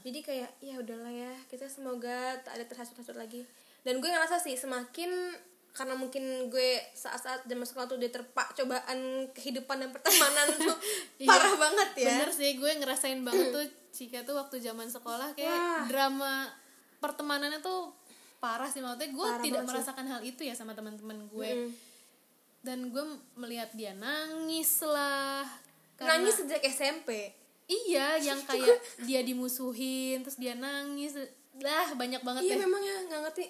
jadi 0.00 0.18
kayak 0.24 0.50
ya 0.64 0.74
udahlah 0.80 1.12
ya 1.12 1.32
kita 1.52 1.68
semoga 1.68 2.40
tak 2.40 2.56
ada 2.56 2.64
terhasut-hasut 2.64 3.20
lagi 3.20 3.44
dan 3.84 3.94
gue 3.96 4.08
ngerasa 4.08 4.36
sih 4.38 4.54
semakin 4.54 5.12
karena 5.70 5.92
mungkin 5.92 6.22
gue 6.48 6.68
saat-saat 6.92 7.44
zaman 7.44 7.62
sekolah 7.62 7.86
tuh 7.86 7.98
dia 7.98 8.08
terpak 8.08 8.54
cobaan 8.54 8.98
kehidupan 9.30 9.76
dan 9.76 9.90
pertemanan 9.90 10.46
tuh 10.60 10.76
Iya. 11.16 11.28
parah 11.28 11.54
banget 11.58 11.88
ya 11.96 12.06
bener 12.14 12.30
sih 12.30 12.50
gue 12.54 12.70
ngerasain 12.74 13.20
banget 13.20 13.50
tuh 13.50 13.64
Cika 13.94 14.22
tuh 14.22 14.34
waktu 14.34 14.58
zaman 14.58 14.86
sekolah 14.86 15.34
kayak 15.34 15.50
Wah. 15.50 15.84
drama 15.84 16.50
pertemanannya 16.98 17.58
tuh 17.60 17.94
parah 18.36 18.66
sih 18.66 18.78
maksudnya 18.78 19.08
gue 19.08 19.22
Parah 19.24 19.38
tidak 19.40 19.54
banget 19.56 19.64
sih. 19.64 19.70
merasakan 19.72 20.06
hal 20.08 20.20
itu 20.22 20.42
ya 20.42 20.52
sama 20.52 20.72
teman-teman 20.72 21.26
gue 21.26 21.50
dan 22.60 22.88
gue 22.88 23.04
melihat 23.34 23.68
dia 23.72 23.92
nangis 23.92 24.80
lah 24.80 25.44
karena- 25.94 26.18
nangis 26.18 26.38
sejak 26.38 26.62
SMP 26.62 27.34
iya 27.66 28.14
yang 28.16 28.40
kayak 28.48 28.78
dia 29.00 29.20
dimusuhin 29.20 30.20
terus 30.20 30.36
dia 30.36 30.54
nangis 30.54 31.14
lah 31.56 31.86
banyak 31.92 32.20
banget 32.20 32.42
iya 32.42 32.54
deh. 32.54 32.60
memang 32.60 32.80
ya 32.80 32.96
nggak 33.04 33.20
ngerti. 33.22 33.44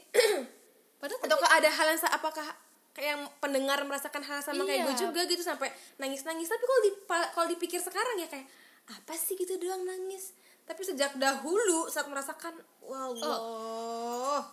Padahal 1.01 1.21
ataukah 1.21 1.51
ada 1.53 1.69
hal 1.69 1.87
yang 1.89 2.01
apakah 2.11 2.47
kayak 2.91 3.09
yang 3.11 3.23
pendengar 3.39 3.81
merasakan 3.81 4.23
hal 4.23 4.39
sama 4.39 4.63
kayak 4.63 4.81
Iya. 4.81 4.87
gue 4.87 4.95
juga 5.01 5.21
gitu 5.25 5.41
sampai 5.41 5.67
nangis 5.97 6.23
nangis 6.23 6.47
tapi 6.47 6.63
kalau 6.63 6.83
dipa- 6.83 7.31
kalau 7.33 7.47
dipikir 7.47 7.79
sekarang 7.79 8.17
ya 8.17 8.27
kayak 8.27 8.47
apa 8.87 9.13
sih 9.15 9.35
gitu 9.35 9.57
doang 9.57 9.83
nangis? 9.83 10.37
Tapi 10.63 10.81
sejak 10.81 11.13
dahulu 11.15 11.89
saat 11.89 12.07
merasakan 12.07 12.55
wallah. 12.81 14.45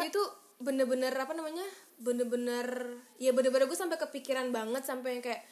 Itu 0.00 0.22
bener-bener 0.58 1.12
apa 1.12 1.32
namanya 1.32 1.64
bener-bener 1.96 2.66
ya 3.16 3.30
bener-bener 3.30 3.64
gue 3.64 3.76
sampai 3.76 3.96
kepikiran 3.98 4.48
banget 4.50 4.82
sampai 4.82 5.14
yang 5.14 5.24
kayak 5.24 5.42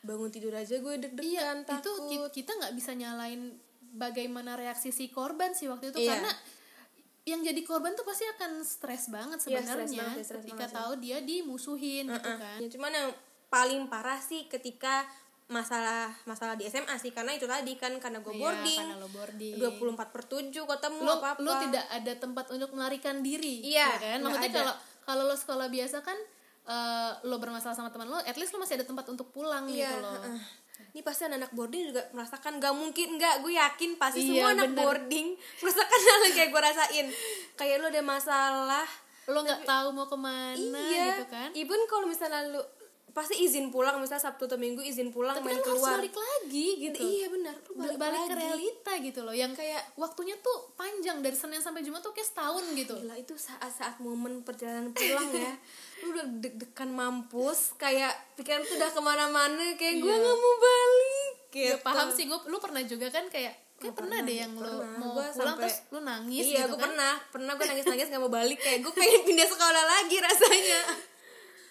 bangun 0.00 0.26
tidur 0.28 0.50
aja 0.52 0.74
gue 0.76 0.94
deg-degan 0.96 1.62
itu 1.62 1.70
takut. 1.72 2.06
ki- 2.06 2.30
kita 2.32 2.50
nggak 2.52 2.74
bisa 2.74 2.94
nyalain 2.94 3.58
bagaimana 3.96 4.54
reaksi 4.54 4.88
si 4.88 5.08
korban 5.08 5.50
sih 5.50 5.66
waktu 5.66 5.90
itu 5.90 5.98
Iya. 5.98 6.12
karena 6.14 6.32
yang 7.24 7.40
jadi 7.42 7.58
korban 7.60 7.90
tuh 7.92 8.04
pasti 8.04 8.22
akan 8.28 8.62
stres 8.62 9.08
banget 9.08 9.42
Iya, 9.42 9.58
sebenarnya 9.64 10.04
stres 10.14 10.30
ketika 10.38 10.62
banget 10.62 10.76
tahu 10.76 10.92
dia 10.96 11.18
dimusuhin 11.20 12.06
gitu 12.06 12.30
kan. 12.32 12.56
Ya, 12.56 12.68
cuman 12.70 12.92
yang 12.92 13.08
paling 13.46 13.82
parah 13.86 14.20
sih 14.20 14.46
ketika 14.46 15.02
masalah 15.46 16.10
masalah 16.22 16.54
di 16.54 16.66
SMA 16.66 16.94
sih 16.96 17.10
karena 17.10 17.30
itu 17.30 17.46
tadi 17.46 17.74
kan 17.74 17.94
karena 17.96 18.18
gue 18.18 18.30
Iya, 18.30 18.40
boarding, 18.40 18.78
karena 18.84 18.96
lo 18.96 19.08
boarding. 19.08 19.54
24 19.56 20.10
per 20.10 20.22
7 20.24 20.50
ketemu 20.50 20.98
lo 21.00 21.12
apa 21.16 21.28
apa 21.32 21.40
lo 21.40 21.52
tidak 21.60 21.84
ada 21.88 22.12
tempat 22.16 22.46
untuk 22.50 22.70
melarikan 22.72 23.18
diri 23.20 23.62
Iya, 23.64 23.86
ya 23.88 23.96
kan? 23.96 24.18
maksudnya 24.20 24.50
kalau 24.52 24.74
kalau 25.02 25.22
lo 25.24 25.34
sekolah 25.34 25.66
biasa 25.66 26.02
kan 26.02 26.18
eh, 26.64 27.12
lo 27.22 27.38
bermasalah 27.38 27.74
sama 27.74 27.90
teman 27.90 28.06
lo 28.06 28.18
at 28.18 28.34
least 28.34 28.50
lo 28.50 28.58
masih 28.58 28.74
ada 28.74 28.82
tempat 28.84 29.06
untuk 29.06 29.30
pulang 29.30 29.66
iya 29.66 29.86
gitu 29.88 29.98
loh. 30.00 30.14
heeh. 30.16 30.38
Ini 30.88 31.00
pasti 31.00 31.22
anak-anak 31.24 31.52
boarding 31.52 31.82
juga 31.86 32.02
merasakan. 32.10 32.56
Gak 32.56 32.72
mungkin 32.72 33.16
nggak. 33.16 33.34
Gue 33.40 33.52
yakin 33.54 33.90
pasti 33.94 34.20
Iya, 34.22 34.28
semua 34.34 34.48
anak 34.52 34.68
bener. 34.70 34.78
boarding 34.80 35.28
merasakan 35.60 36.00
hal 36.02 36.20
yang 36.22 36.34
kayak 36.34 36.50
gue 36.50 36.62
rasain. 36.62 37.06
Kayak 37.54 37.76
lo 37.78 37.86
ada 37.88 38.02
masalah 38.02 38.86
lo 39.26 39.42
nggak 39.42 39.62
tahu 39.64 39.88
mau 39.90 40.06
ke 40.06 40.14
mana 40.14 40.78
iya 40.86 41.10
gitu 41.12 41.26
kan? 41.26 41.50
even 41.52 41.82
kalau 41.84 42.06
misalnya 42.06 42.46
lu 42.46 42.62
pasti 43.08 43.34
izin 43.38 43.68
pulang 43.68 43.96
misalnya 43.96 44.22
sabtu 44.22 44.44
atau 44.44 44.54
minggu 44.54 44.78
izin 44.78 45.08
pulang 45.08 45.34
tapi 45.34 45.48
main 45.48 45.56
kan 45.56 45.64
lo 45.64 45.66
harus 45.66 45.80
keluar. 45.80 45.98
balik 45.98 46.14
lagi 46.14 46.66
gitu. 46.78 46.98
Iya 47.00 47.26
benar 47.26 47.54
balik, 47.66 47.96
balik 47.96 48.20
ke 48.20 48.28
lagi. 48.28 48.38
realita 48.38 48.92
gitu 49.02 49.20
loh. 49.22 49.32
Yang 49.32 49.52
Kayak- 49.56 49.86
waktunya 49.96 50.36
tuh 50.38 50.56
panjang 50.74 51.18
dari 51.18 51.34
senin 51.34 51.58
sampai 51.58 51.82
jumat 51.82 51.98
tuh 52.00 52.12
kayak 52.12 52.28
setahun 52.28 52.64
gitu. 52.72 52.94
Gila 52.94 53.16
itu 53.16 53.34
saat-saat 53.34 53.98
momen 53.98 54.40
perjalanan 54.40 54.92
pulang 54.92 55.26
ya 55.32 55.52
Lu 55.98 56.10
udah 56.10 56.26
deg-degan 56.38 56.90
mampus 56.90 57.72
Kayak 57.74 58.12
pikiran 58.34 58.60
tuh 58.62 58.74
udah 58.74 58.88
ke 58.88 59.00
mana-mana 59.00 59.64
Kayak 59.74 59.96
gue 59.98 60.10
Iya. 60.10 60.22
gak 60.22 60.36
mau 60.36 60.54
balik 60.58 61.34
gitu. 61.48 61.64
ya 61.64 61.76
paham 61.78 62.08
sih 62.10 62.24
gue 62.24 62.38
lu 62.44 62.58
pernah 62.58 62.82
juga 62.82 63.08
kan 63.08 63.24
kayak 63.26 63.54
kayak 63.76 63.92
pernah, 63.94 64.20
deh 64.20 64.36
yang 64.38 64.52
lo 64.52 64.64
pernah. 64.76 64.92
mau 64.94 65.08
Gua 65.10 65.24
pulang 65.26 65.32
sampai- 65.52 65.60
terus 65.62 65.76
lu 65.86 66.00
nangis 66.00 66.44
Iya 66.44 66.56
gitu 66.58 66.68
gue 66.68 66.76
kan 66.76 66.90
pernah 66.90 67.14
Pernah 67.26 67.52
gue 67.54 67.64
nangis-nangis 67.70 68.06
gak 68.06 68.20
mau 68.20 68.28
balik 68.30 68.58
Kayak 68.58 68.78
gue 68.82 68.92
pengen 68.94 69.20
pindah 69.22 69.48
sekolah 69.48 69.84
lagi 69.86 70.16
rasanya 70.18 70.80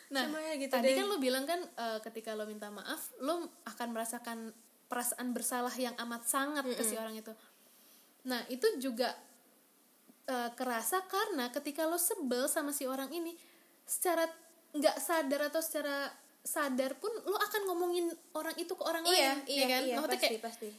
nah 0.05 0.21
ya 0.31 0.53
gitu 0.55 0.69
tadi 0.69 0.85
deh. 0.87 0.95
kan 0.95 1.05
lo 1.07 1.17
bilang 1.17 1.43
kan 1.43 1.57
eh, 1.57 1.97
ketika 1.99 2.31
lo 2.31 2.45
minta 2.45 2.69
maaf 2.69 3.09
lo 3.19 3.33
akan 3.63 3.87
merasakan 3.89 4.53
perasaan 4.85 5.33
bersalah 5.33 5.73
yang 5.75 5.97
amat 5.97 6.21
sangat 6.23 6.61
ke 6.63 6.83
si 6.83 6.93
orang 6.93 7.13
itu 7.15 7.33
nah 8.23 8.45
itu 8.47 8.63
juga 8.77 9.17
eh, 10.25 10.49
kerasa 10.51 11.01
karena 11.03 11.49
ketika 11.49 11.83
lo 11.83 11.97
sebel 11.97 12.45
sama 12.45 12.69
si 12.69 12.85
orang 12.85 13.09
ini 13.11 13.33
secara 13.85 14.25
nggak 14.71 14.97
sadar 14.97 15.41
atau 15.45 15.61
secara 15.61 16.09
sadar 16.41 16.93
pun 16.95 17.09
lo 17.23 17.33
akan 17.35 17.61
ngomongin 17.65 18.05
orang 18.33 18.53
itu 18.55 18.69
ke 18.69 18.83
orang 18.83 19.01
Iya, 19.03 19.33
lain 19.33 19.37
iya, 19.45 19.55
ya 19.55 19.65
kan? 19.65 19.81
iya, 19.81 19.95
Maksudnya 19.95 20.11
pasti, 20.11 20.27
kayak 20.27 20.43
pasti. 20.43 20.69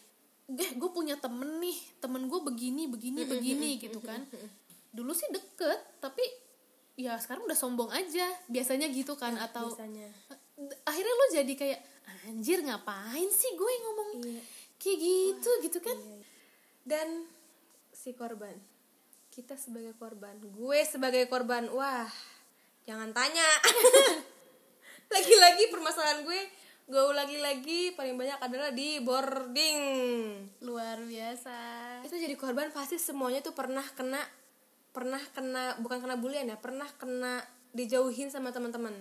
Eh 0.48 0.70
gue 0.72 0.90
punya 0.90 1.14
temen 1.16 1.58
nih 1.58 1.74
temen 1.96 2.22
gue 2.24 2.40
begini 2.40 2.86
begini 2.86 3.22
begini 3.24 3.70
gitu 3.76 3.98
kan. 3.98 4.22
dulu 4.88 5.10
sih 5.10 5.26
deket 5.26 5.76
tapi 5.98 6.22
ya 6.94 7.14
sekarang 7.16 7.44
udah 7.44 7.52
sombong 7.54 7.90
aja 7.90 8.24
biasanya 8.46 8.88
gitu 8.88 9.12
kan 9.12 9.34
atau 9.36 9.68
Biasanya. 9.68 10.08
Akhirnya 10.82 11.12
lo 11.12 11.26
jadi 11.34 11.52
kayak 11.52 11.80
anjir 12.24 12.58
ngapain 12.60 13.28
sih 13.28 13.52
gue 13.52 13.72
ngomong 13.82 14.08
Iya. 14.22 14.40
kayak 14.76 14.98
gitu 14.98 15.50
gitu 15.62 15.78
kan? 15.80 15.98
Dan 16.80 17.26
si 17.90 18.12
korban 18.12 18.54
Kita 19.28 19.52
sebagai 19.52 19.92
korban 19.92 20.32
Gue 20.40 20.80
sebagai 20.82 21.26
korban 21.26 21.68
Wah 21.68 22.08
Jangan 22.87 23.11
tanya. 23.11 23.42
Lagi-lagi 25.14 25.64
permasalahan 25.75 26.22
gue 26.22 26.40
Gue 26.87 27.03
lagi-lagi 27.18 27.99
paling 27.99 28.14
banyak 28.14 28.38
adalah 28.38 28.70
di 28.70 29.03
boarding. 29.03 29.81
Luar 30.62 31.03
biasa. 31.03 31.59
Itu 32.07 32.14
jadi 32.14 32.38
korban 32.38 32.70
pasti 32.70 32.94
semuanya 32.94 33.42
tuh 33.42 33.59
pernah 33.59 33.83
kena 33.99 34.22
Pernah 34.94 35.18
kena 35.35 35.75
Bukan 35.83 35.99
kena 35.99 36.14
bulian 36.14 36.46
ya 36.46 36.55
Pernah 36.62 36.87
kena 36.94 37.42
dijauhin 37.75 38.31
sama 38.31 38.55
teman-teman. 38.55 38.94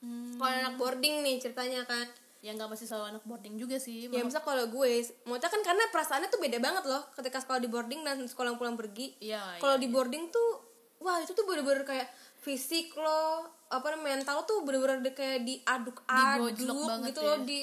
Hmm, 0.00 0.40
Kalau 0.40 0.48
anak 0.48 0.74
boarding 0.80 1.20
nih 1.20 1.36
ceritanya 1.36 1.84
kan. 1.84 2.08
Ya 2.40 2.56
nggak 2.56 2.70
pasti 2.72 2.88
selalu 2.88 3.12
anak 3.12 3.24
boarding 3.28 3.60
juga 3.60 3.76
sih 3.76 4.08
Ya 4.08 4.24
misal 4.24 4.40
kalau 4.40 4.64
gue 4.72 4.88
Maksudnya 5.28 5.50
kan 5.52 5.60
karena 5.60 5.84
perasaannya 5.92 6.28
tuh 6.32 6.40
beda 6.40 6.64
banget 6.64 6.84
loh 6.88 7.04
Ketika 7.12 7.44
sekolah 7.44 7.60
di 7.60 7.68
boarding 7.68 8.08
dan 8.08 8.24
sekolah 8.24 8.56
pulang 8.56 8.72
pergi. 8.80 9.20
Iya, 9.20 9.60
Kalau 9.60 9.76
di 9.76 9.84
boarding 9.92 10.32
tuh 10.32 10.64
Wah 10.98 11.22
itu 11.22 11.30
tuh 11.30 11.46
bener-bener 11.46 11.86
kayak 11.86 12.08
Fisik 12.38 12.94
lo 12.94 13.44
Apa 13.68 13.90
namanya 13.90 14.18
mental 14.18 14.42
tuh 14.42 14.62
bener-bener 14.62 14.98
di- 15.00 15.12
kayak 15.12 15.44
diaduk-aduk 15.44 16.56
gitu 17.04 17.20
ya. 17.20 17.26
loh 17.26 17.38
Di 17.42 17.58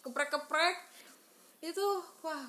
keprek-keprek 0.00 0.76
Itu 1.60 1.86
wah 2.20 2.44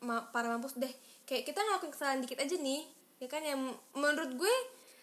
ma 0.00 0.20
Parah 0.26 0.52
mampus. 0.52 0.74
Deh 0.74 0.90
Kayak 1.22 1.46
kita 1.46 1.58
ngelakuin 1.58 1.90
kesalahan 1.90 2.20
dikit 2.20 2.38
aja 2.38 2.54
nih 2.54 2.82
Ya 3.16 3.26
kan? 3.26 3.42
Yang 3.42 3.60
menurut 3.92 4.32
gue 4.34 4.54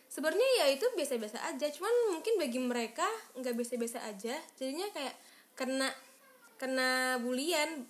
sebenarnya 0.08 0.48
ya 0.58 0.72
itu 0.72 0.88
biasa-biasa 0.90 1.38
aja. 1.46 1.68
Cuman 1.68 1.92
mungkin 2.12 2.34
bagi 2.36 2.58
mereka 2.58 3.06
nggak 3.34 3.54
biasa-biasa 3.54 4.00
aja. 4.04 4.34
Jadinya 4.56 4.88
kayak 4.90 5.14
kena 5.54 5.92
kena 6.56 6.90
bulian. 7.18 7.86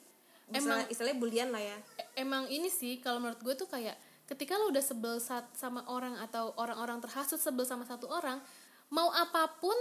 Emang- 0.50 0.80
Emang 0.80 0.88
istilahnya 0.88 1.16
bulian 1.16 1.50
lah 1.50 1.62
ya. 1.62 1.78
E- 1.96 2.12
emang 2.18 2.44
ini 2.48 2.68
sih 2.68 2.98
kalau 2.98 3.20
menurut 3.20 3.40
gue 3.40 3.56
tuh 3.56 3.66
kayak 3.66 3.96
ketika 4.28 4.60
lo 4.60 4.70
udah 4.70 4.84
sebel 4.84 5.18
sama 5.56 5.82
orang 5.88 6.20
atau 6.20 6.52
orang-orang 6.60 7.00
terhasut 7.00 7.40
sebel 7.40 7.64
sama 7.64 7.88
satu 7.88 8.12
orang 8.12 8.44
mau 8.92 9.08
apa 9.16 9.48
pun 9.60 9.76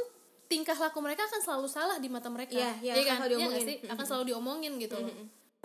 tingkah 0.47 0.79
laku 0.79 1.03
mereka 1.03 1.27
akan 1.27 1.41
selalu 1.43 1.67
salah 1.67 1.99
di 1.99 2.07
mata 2.07 2.31
mereka. 2.31 2.55
Iya, 2.55 2.71
iya, 2.79 2.93
Iya 2.95 3.03
akan 3.03 3.07
kan? 3.07 3.17
selalu 3.19 3.27
Iya 3.27 3.39
diomongin. 3.43 3.67
sih? 3.67 3.77
Akan 3.91 4.05
selalu 4.07 4.25
diomongin 4.31 4.73
gitu 4.79 4.95
loh. 5.03 5.15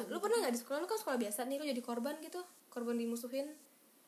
Lu 0.09 0.17
pernah 0.17 0.37
nggak 0.41 0.53
di 0.57 0.59
sekolah? 0.59 0.79
Lu 0.81 0.87
kan 0.89 0.97
sekolah 0.97 1.17
biasa 1.21 1.39
nih 1.45 1.55
lu 1.61 1.65
jadi 1.69 1.81
korban 1.85 2.15
gitu 2.25 2.41
korban 2.73 2.97
dimusuhin. 2.97 3.45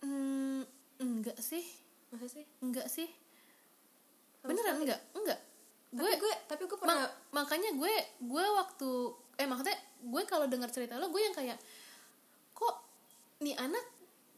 Hmm, 0.02 0.66
enggak 0.98 1.38
sih. 1.38 1.62
Masa 2.10 2.26
sih? 2.26 2.44
Enggak 2.66 2.90
sih. 2.90 3.06
Beneran 4.42 4.82
enggak 4.82 5.00
enggak 5.14 5.40
gue 5.94 6.02
gue 6.02 6.14
gue 6.26 6.34
tapi 6.50 6.66
gue 6.66 6.78
pernah 6.82 7.06
makanya 7.30 7.70
gue 7.78 7.94
gue 8.18 8.46
waktu 8.58 8.90
eh 9.38 9.46
maksudnya 9.46 9.78
gue 10.02 10.22
kalau 10.26 10.50
dengar 10.50 10.74
cerita 10.74 10.98
lo 10.98 11.14
gue 11.14 11.22
yang 11.22 11.38
kayak 11.38 11.58
kok 12.58 12.76
nih 13.46 13.54
anak 13.62 13.86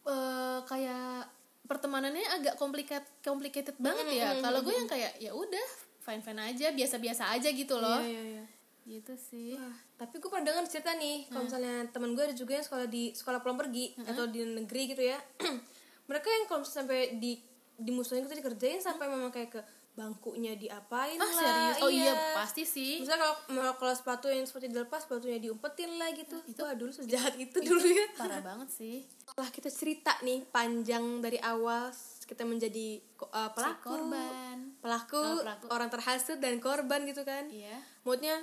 eh, 0.06 0.60
kayak 0.66 1.30
pertemanannya 1.66 2.26
agak 2.38 2.56
complicated 2.62 3.10
complicated 3.26 3.76
banget 3.82 4.06
ya. 4.14 4.38
kalau 4.38 4.62
gue 4.62 4.74
yang 4.74 4.86
kayak 4.86 5.18
ya 5.18 5.34
udah 5.34 5.68
fine 6.06 6.22
fine 6.22 6.42
aja 6.54 6.70
biasa 6.70 6.96
biasa 7.02 7.24
aja 7.34 7.50
gitu 7.50 7.82
loh. 7.82 7.98
Iya, 8.00 8.14
iya, 8.14 8.24
iya. 8.38 8.46
gitu 8.86 9.18
sih. 9.18 9.58
Wah, 9.58 9.74
tapi 9.98 10.22
gue 10.22 10.30
pernah 10.30 10.46
dengar 10.46 10.70
cerita 10.70 10.94
nih 10.94 11.26
kalau 11.34 11.50
misalnya 11.50 11.90
teman 11.90 12.14
gue 12.14 12.22
ada 12.22 12.36
juga 12.38 12.54
yang 12.54 12.66
sekolah 12.66 12.86
di 12.86 13.18
sekolah 13.18 13.42
pulang 13.42 13.58
pergi 13.58 13.98
atau 14.06 14.30
di 14.30 14.46
negeri 14.46 14.94
gitu 14.94 15.02
ya. 15.02 15.18
Mereka 16.10 16.28
yang 16.30 16.46
kalau 16.46 16.62
sampai 16.62 17.18
di 17.18 17.42
dimusuhin 17.82 18.30
gitu 18.30 18.38
dikerjain 18.38 18.80
sampai 18.80 19.10
memang 19.10 19.34
kayak 19.34 19.58
ke 19.58 19.62
bangkunya 19.96 20.60
diapain 20.60 21.16
ah 21.16 21.24
lah 21.24 21.32
serius? 21.34 21.78
Oh 21.80 21.90
iya 21.90 22.14
pasti 22.36 22.68
sih. 22.68 23.00
Misalnya 23.00 23.32
kalau 23.48 23.74
kalau 23.80 23.94
sepatu 23.96 24.28
yang 24.28 24.44
seperti 24.44 24.68
dilepas 24.68 25.08
sepatunya 25.08 25.40
diumpetin 25.40 25.96
lah 25.96 26.12
gitu. 26.12 26.36
Itu 26.46 26.68
wah 26.68 26.76
dulu 26.76 26.92
sejahat 26.92 27.40
itu 27.40 27.58
dulu 27.64 27.80
ya. 27.82 28.06
parah 28.20 28.44
banget 28.44 28.70
sih. 28.70 29.08
Setelah 29.24 29.50
kita 29.50 29.70
cerita 29.72 30.12
nih 30.22 30.44
panjang 30.52 31.24
dari 31.24 31.40
awal 31.40 31.96
kita 32.26 32.44
menjadi 32.44 33.00
uh, 33.32 33.50
pelaku. 33.56 33.88
korban. 33.88 34.58
Pelaku, 34.84 35.22
Oh, 35.22 35.42
pelaku. 35.42 35.66
orang 35.72 35.90
terhasut 35.90 36.38
dan 36.38 36.60
korban 36.60 37.06
gitu 37.08 37.24
kan. 37.24 37.48
Iya. 37.48 37.80
Maksudnya 38.04 38.36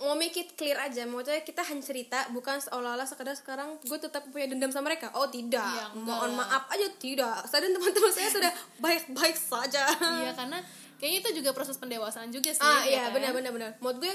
mau 0.00 0.16
make 0.16 0.36
it 0.40 0.56
clear 0.56 0.80
aja. 0.80 1.04
Maksudnya 1.04 1.44
kita 1.44 1.60
hanya 1.60 1.84
cerita 1.84 2.18
bukan 2.32 2.56
seolah-olah 2.56 3.04
sekedar 3.04 3.36
sekarang 3.36 3.76
gue 3.84 3.98
tetap 4.00 4.24
punya 4.32 4.48
dendam 4.48 4.72
sama 4.72 4.88
mereka. 4.88 5.12
Oh 5.12 5.28
tidak. 5.28 5.92
Enggak. 5.92 6.16
Mohon 6.16 6.32
maaf 6.40 6.64
aja 6.72 6.88
tidak. 6.96 7.44
Saya 7.44 7.68
dan 7.68 7.76
teman-teman 7.76 8.12
saya 8.12 8.28
sudah 8.32 8.52
baik-baik 8.84 9.36
saja. 9.36 9.84
Iya 9.92 10.32
karena 10.32 10.58
kayaknya 10.96 11.18
itu 11.20 11.30
juga 11.44 11.50
proses 11.52 11.76
pendewasaan 11.76 12.28
juga 12.32 12.52
sih 12.52 12.60
ah 12.60 12.84
ya 12.84 12.88
iya 12.88 13.02
kan? 13.08 13.20
benar 13.20 13.30
benar 13.36 13.52
benar. 13.52 13.70
Menurut 13.84 13.98
gue 14.00 14.14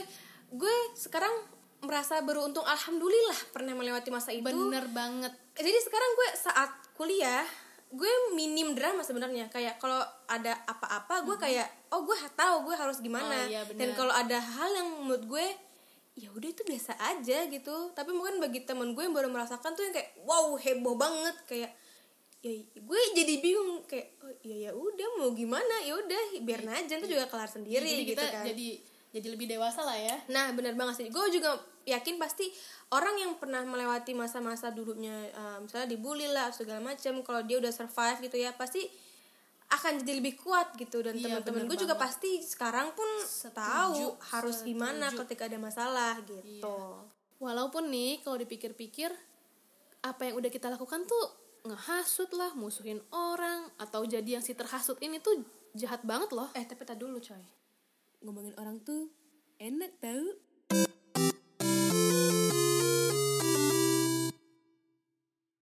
gue 0.57 0.75
sekarang 0.97 1.33
merasa 1.85 2.17
beruntung 2.25 2.65
alhamdulillah 2.65 3.53
pernah 3.53 3.77
melewati 3.77 4.09
masa 4.09 4.33
itu. 4.33 4.45
Bener 4.45 4.89
banget. 4.89 5.33
Jadi 5.53 5.69
sekarang 5.85 6.11
gue 6.17 6.29
saat 6.33 6.71
kuliah 6.97 7.45
gue 7.93 8.11
minim 8.33 8.73
drama 8.73 9.05
sebenarnya. 9.05 9.53
Kayak 9.53 9.77
kalau 9.77 10.01
ada 10.25 10.57
apa-apa 10.65 11.21
gue 11.29 11.37
kayak 11.37 11.93
oh 11.93 12.01
gue 12.01 12.17
tahu 12.33 12.73
gue 12.73 12.75
harus 12.75 12.97
gimana. 13.05 13.45
Oh, 13.45 13.45
iya, 13.45 13.61
dan 13.77 13.93
kalau 13.93 14.09
ada 14.09 14.41
hal 14.41 14.69
yang 14.73 14.89
menurut 15.05 15.25
gue 15.29 15.45
ya 16.15 16.31
udah 16.31 16.49
itu 16.49 16.63
biasa 16.63 16.95
aja 16.95 17.45
gitu. 17.51 17.91
Tapi 17.91 18.11
mungkin 18.15 18.39
bagi 18.39 18.63
temen 18.63 18.95
gue 18.95 19.03
yang 19.03 19.15
baru 19.15 19.27
merasakan 19.27 19.75
tuh 19.75 19.83
yang 19.83 19.93
kayak 19.93 20.15
wow 20.23 20.55
heboh 20.55 20.95
banget. 20.95 21.35
Kayak 21.43 21.71
ya 22.39 22.55
gue 22.63 22.99
jadi 23.15 23.33
bingung. 23.43 23.83
Kayak 23.83 24.07
oh 24.23 24.31
ya 24.41 24.55
ya 24.67 24.71
udah 24.71 25.07
mau 25.19 25.29
gimana? 25.35 25.75
Ya 25.83 25.99
udah 25.99 26.21
biarin 26.41 26.71
aja 26.71 26.95
itu 26.95 27.07
juga 27.11 27.27
kelar 27.27 27.51
sendiri 27.51 27.85
jadi 27.85 28.03
gitu 28.07 28.23
kan. 28.23 28.43
jadi 28.47 28.67
jadi 29.15 29.27
lebih 29.31 29.47
dewasa 29.47 29.83
lah 29.83 29.95
ya. 29.95 30.15
Nah 30.31 30.55
benar 30.55 30.75
banget 30.75 30.95
sih. 31.03 31.07
Gue 31.11 31.27
juga 31.31 31.59
yakin 31.87 32.19
pasti 32.19 32.49
orang 32.91 33.15
yang 33.15 33.31
pernah 33.37 33.61
melewati 33.63 34.11
masa-masa 34.17 34.73
dulunya, 34.73 35.29
eh, 35.29 35.57
misalnya 35.61 35.87
dibully 35.87 36.27
lah 36.27 36.49
segala 36.51 36.81
macam, 36.81 37.21
kalau 37.21 37.41
dia 37.45 37.61
udah 37.61 37.71
survive 37.71 38.25
gitu 38.25 38.41
ya, 38.41 38.51
pasti 38.57 38.89
akan 39.71 40.05
jadi 40.05 40.21
lebih 40.21 40.37
kuat 40.37 40.77
gitu. 40.77 41.01
Dan 41.01 41.17
Iya, 41.17 41.41
teman-teman 41.41 41.65
gue 41.65 41.77
juga 41.79 41.95
pasti 41.97 42.41
sekarang 42.41 42.93
pun 42.93 43.07
tahu 43.53 44.17
harus 44.33 44.61
gimana 44.61 45.09
setuju. 45.09 45.19
ketika 45.25 45.43
ada 45.49 45.57
masalah 45.57 46.13
gitu. 46.21 46.77
Walaupun 47.41 47.91
nih 47.91 48.23
kalau 48.23 48.37
dipikir-pikir 48.39 49.11
apa 50.05 50.21
yang 50.29 50.37
udah 50.37 50.51
kita 50.53 50.69
lakukan 50.69 51.03
tuh 51.09 51.25
ngehasut 51.65 52.29
lah, 52.37 52.53
musuhin 52.53 53.01
orang 53.09 53.73
atau 53.81 54.05
jadi 54.05 54.37
yang 54.37 54.43
si 54.45 54.53
terhasut 54.53 55.01
ini 55.01 55.17
tuh 55.17 55.41
jahat 55.73 56.05
banget 56.05 56.29
loh. 56.31 56.47
Eh 56.53 56.63
tapi 56.63 56.85
tak 56.85 57.01
dulu 57.01 57.17
coy. 57.17 57.41
Ngomongin 58.21 58.53
orang 58.61 58.79
tuh 58.85 59.09
enak 59.57 59.97
tau. 59.97 60.23